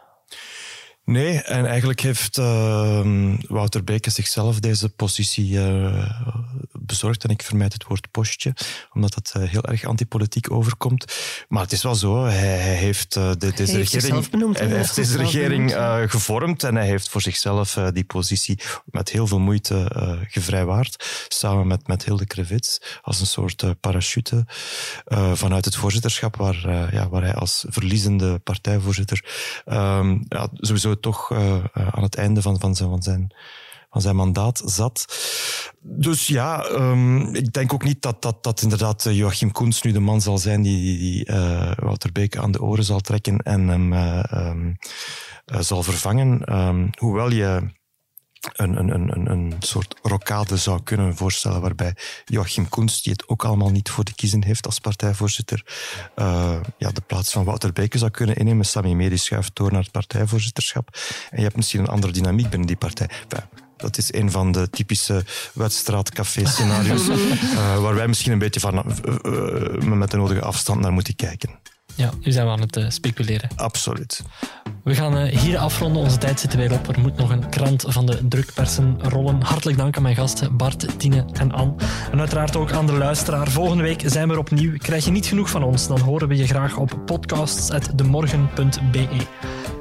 [1.11, 6.09] Nee, en eigenlijk heeft uh, Wouter Beke zichzelf deze positie uh,
[6.71, 7.23] bezorgd.
[7.23, 8.53] En ik vermijd het woord postje,
[8.93, 11.15] omdat dat uh, heel erg antipolitiek overkomt.
[11.47, 14.95] Maar het is wel zo, hij, hij heeft de, deze hij regering, benoemd, hij heeft
[14.95, 15.75] deze regering
[16.07, 19.91] gevormd en hij heeft voor zichzelf die positie met heel veel moeite
[20.27, 21.25] gevrijwaard.
[21.27, 24.45] Samen met, met Hilde Krevits als een soort parachute
[25.33, 29.25] vanuit het voorzitterschap, waar, ja, waar hij als verliezende partijvoorzitter
[29.65, 33.35] ehm, ja, sowieso toch uh, aan het einde van, van, zijn, van, zijn,
[33.89, 35.05] van zijn mandaat zat.
[35.79, 39.91] Dus ja, um, ik denk ook niet dat, dat, dat inderdaad eh, Joachim Koens nu
[39.91, 41.25] de man zal zijn die, die,
[41.75, 44.77] Wouter Beek aan de oren zal trekken en hem um,
[45.45, 46.57] zal vervangen.
[46.57, 47.79] Um, hoewel je
[48.41, 53.45] een, een, een, een soort rokade zou kunnen voorstellen waarbij Joachim Koens, die het ook
[53.45, 55.65] allemaal niet voor de kiezen heeft als partijvoorzitter,
[56.15, 58.65] uh, ja, de plaats van Wouter Beke zou kunnen innemen.
[58.65, 60.97] Sammy Medi schuift door naar het partijvoorzitterschap.
[61.29, 63.07] En je hebt misschien een andere dynamiek binnen die partij.
[63.07, 65.23] Enfin, dat is een van de typische
[65.53, 71.15] wedstraatcafé-scenario's uh, waar wij misschien een beetje van, uh, met de nodige afstand naar moeten
[71.15, 71.59] kijken.
[71.95, 73.49] Ja, nu zijn we aan het uh, speculeren.
[73.55, 74.21] Absoluut.
[74.83, 76.01] We gaan uh, hier afronden.
[76.01, 76.87] Onze tijd zit er weer op.
[76.87, 79.41] Er moet nog een krant van de drukpersen rollen.
[79.41, 81.73] Hartelijk dank aan mijn gasten Bart, Tine en Anne.
[82.11, 83.47] En uiteraard ook aan de luisteraar.
[83.47, 84.77] Volgende week zijn we er opnieuw.
[84.77, 89.07] Krijg je niet genoeg van ons, dan horen we je graag op podcasts.demorgen.be.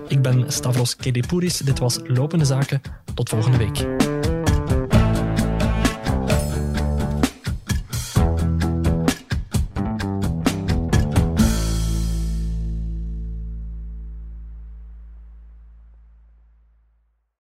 [0.09, 1.57] Ik ben Stavros Kedepouris.
[1.57, 2.81] Dit was Lopende Zaken.
[3.15, 4.10] Tot volgende week.